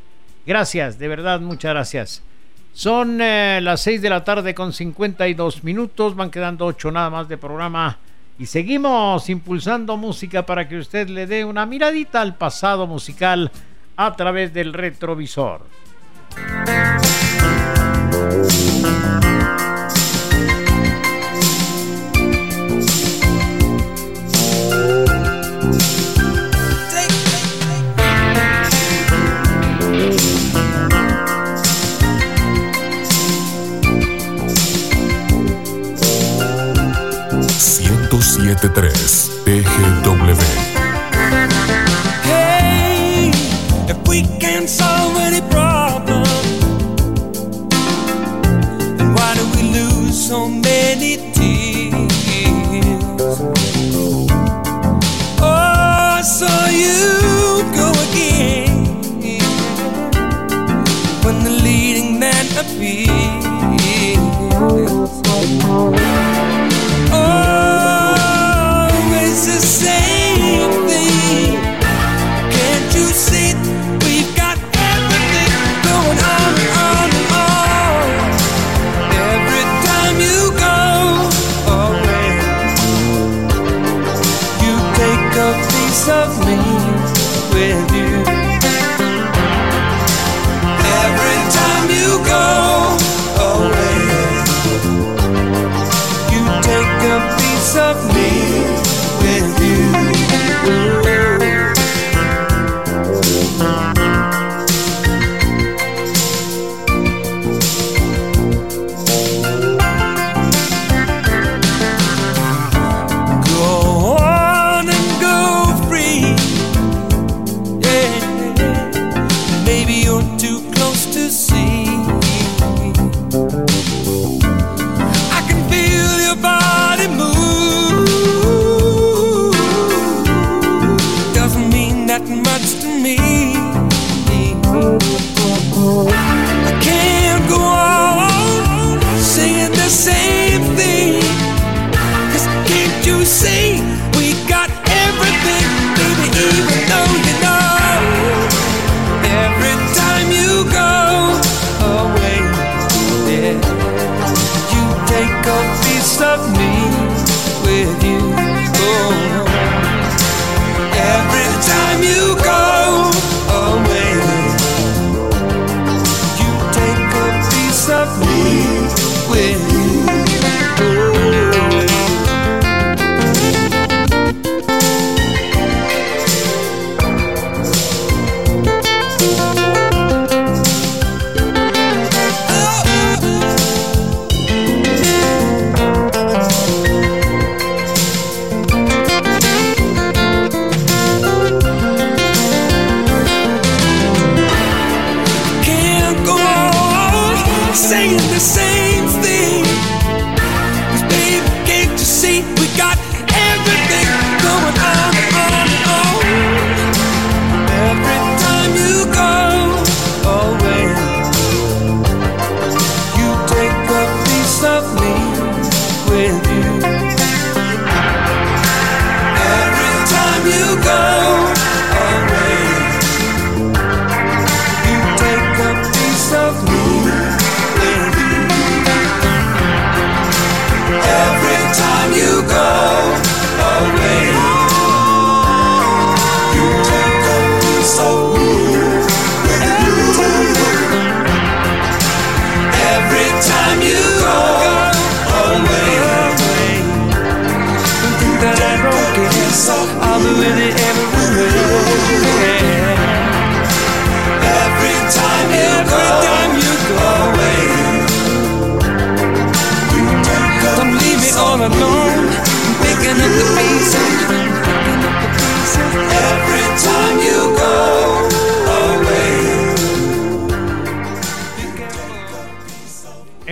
[0.46, 2.24] Gracias, de verdad, muchas gracias.
[2.74, 6.16] Son eh, las 6 de la tarde con 52 minutos.
[6.16, 7.98] Van quedando 8 nada más de programa.
[8.40, 13.52] Y seguimos impulsando música para que usted le dé una miradita al pasado musical
[13.96, 15.62] a través del retrovisor.
[38.20, 39.29] 107.3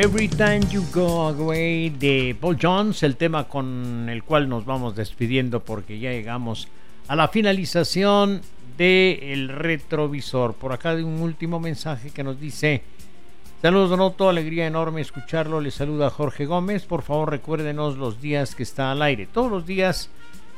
[0.07, 4.95] Every Time You Go Away de Paul Jones, el tema con el cual nos vamos
[4.95, 6.69] despidiendo porque ya llegamos
[7.09, 8.41] a la finalización
[8.77, 10.53] del retrovisor.
[10.53, 12.83] Por acá de un último mensaje que nos dice:
[13.61, 15.59] Saludos, Donoto, alegría enorme escucharlo.
[15.59, 16.85] Le saluda Jorge Gómez.
[16.85, 19.25] Por favor, recuérdenos los días que está al aire.
[19.25, 20.09] Todos los días,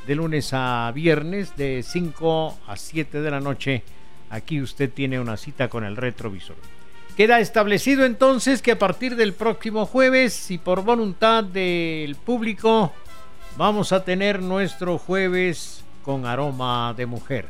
[0.06, 3.82] de lunes a viernes, de 5 a 7 de la noche.
[4.30, 6.79] Aquí usted tiene una cita con el retrovisor.
[7.20, 12.94] Queda establecido entonces que a partir del próximo jueves y por voluntad del público
[13.58, 17.46] vamos a tener nuestro jueves con aroma de mujer.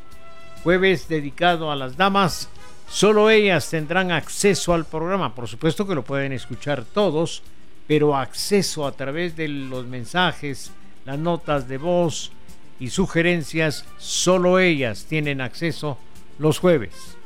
[0.64, 2.48] Jueves dedicado a las damas.
[2.88, 5.36] Solo ellas tendrán acceso al programa.
[5.36, 7.44] Por supuesto que lo pueden escuchar todos,
[7.86, 10.72] pero acceso a través de los mensajes,
[11.04, 12.32] las notas de voz
[12.80, 15.96] y sugerencias, solo ellas tienen acceso
[16.40, 17.19] los jueves.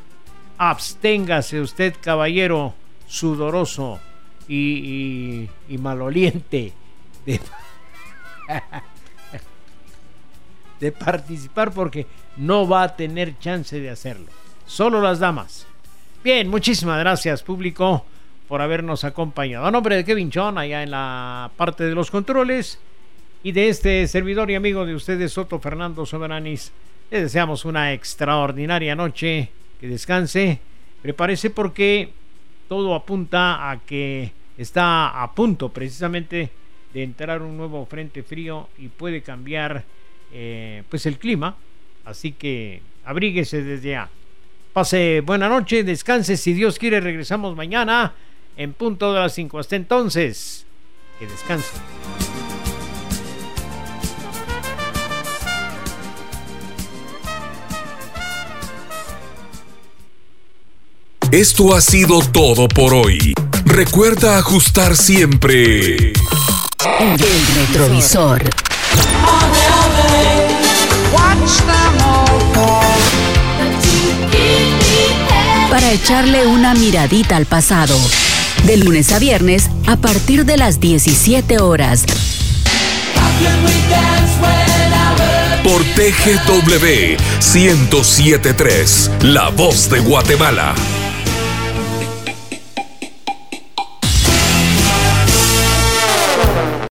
[0.65, 2.73] Absténgase usted, caballero
[3.07, 4.01] sudoroso
[4.49, 5.47] y,
[5.79, 6.73] maloliente,
[10.81, 12.07] de, participar porque
[12.39, 14.29] no va a tener chance de hacerlo.
[14.65, 15.67] Solo las damas.
[16.23, 18.07] Bien, muchísimas gracias, público,
[18.49, 19.67] por habernos acompañado.
[19.67, 22.79] A nombre de Kevin Chon, allá en la parte de los controles,
[23.43, 26.73] y de este servidor y amigo de ustedes, Soto Fernando Soberanis,
[27.11, 29.51] les deseamos una extraordinaria noche.
[29.85, 30.61] Que descanse.
[31.03, 32.09] Prepárese porque
[32.71, 36.49] todo apunta a que está a punto precisamente
[36.95, 39.85] de entrar un nuevo frente frío y puede cambiar
[40.33, 41.55] eh, pues el clima.
[42.07, 44.09] Así que abríguese desde ya.
[44.73, 46.39] Pase buena noche, descanse.
[46.39, 48.15] Si Dios quiere, regresamos mañana
[48.57, 49.59] en punto de las 5.
[49.59, 50.65] Hasta entonces,
[51.19, 52.34] que descanse.
[61.35, 63.35] Esto ha sido todo por hoy.
[63.65, 66.13] Recuerda ajustar siempre.
[67.01, 67.19] El
[67.57, 68.49] retrovisor.
[75.69, 77.99] Para echarle una miradita al pasado.
[78.63, 82.05] De lunes a viernes a partir de las 17 horas.
[85.65, 90.77] Por TGW 1073, La Voz de Guatemala.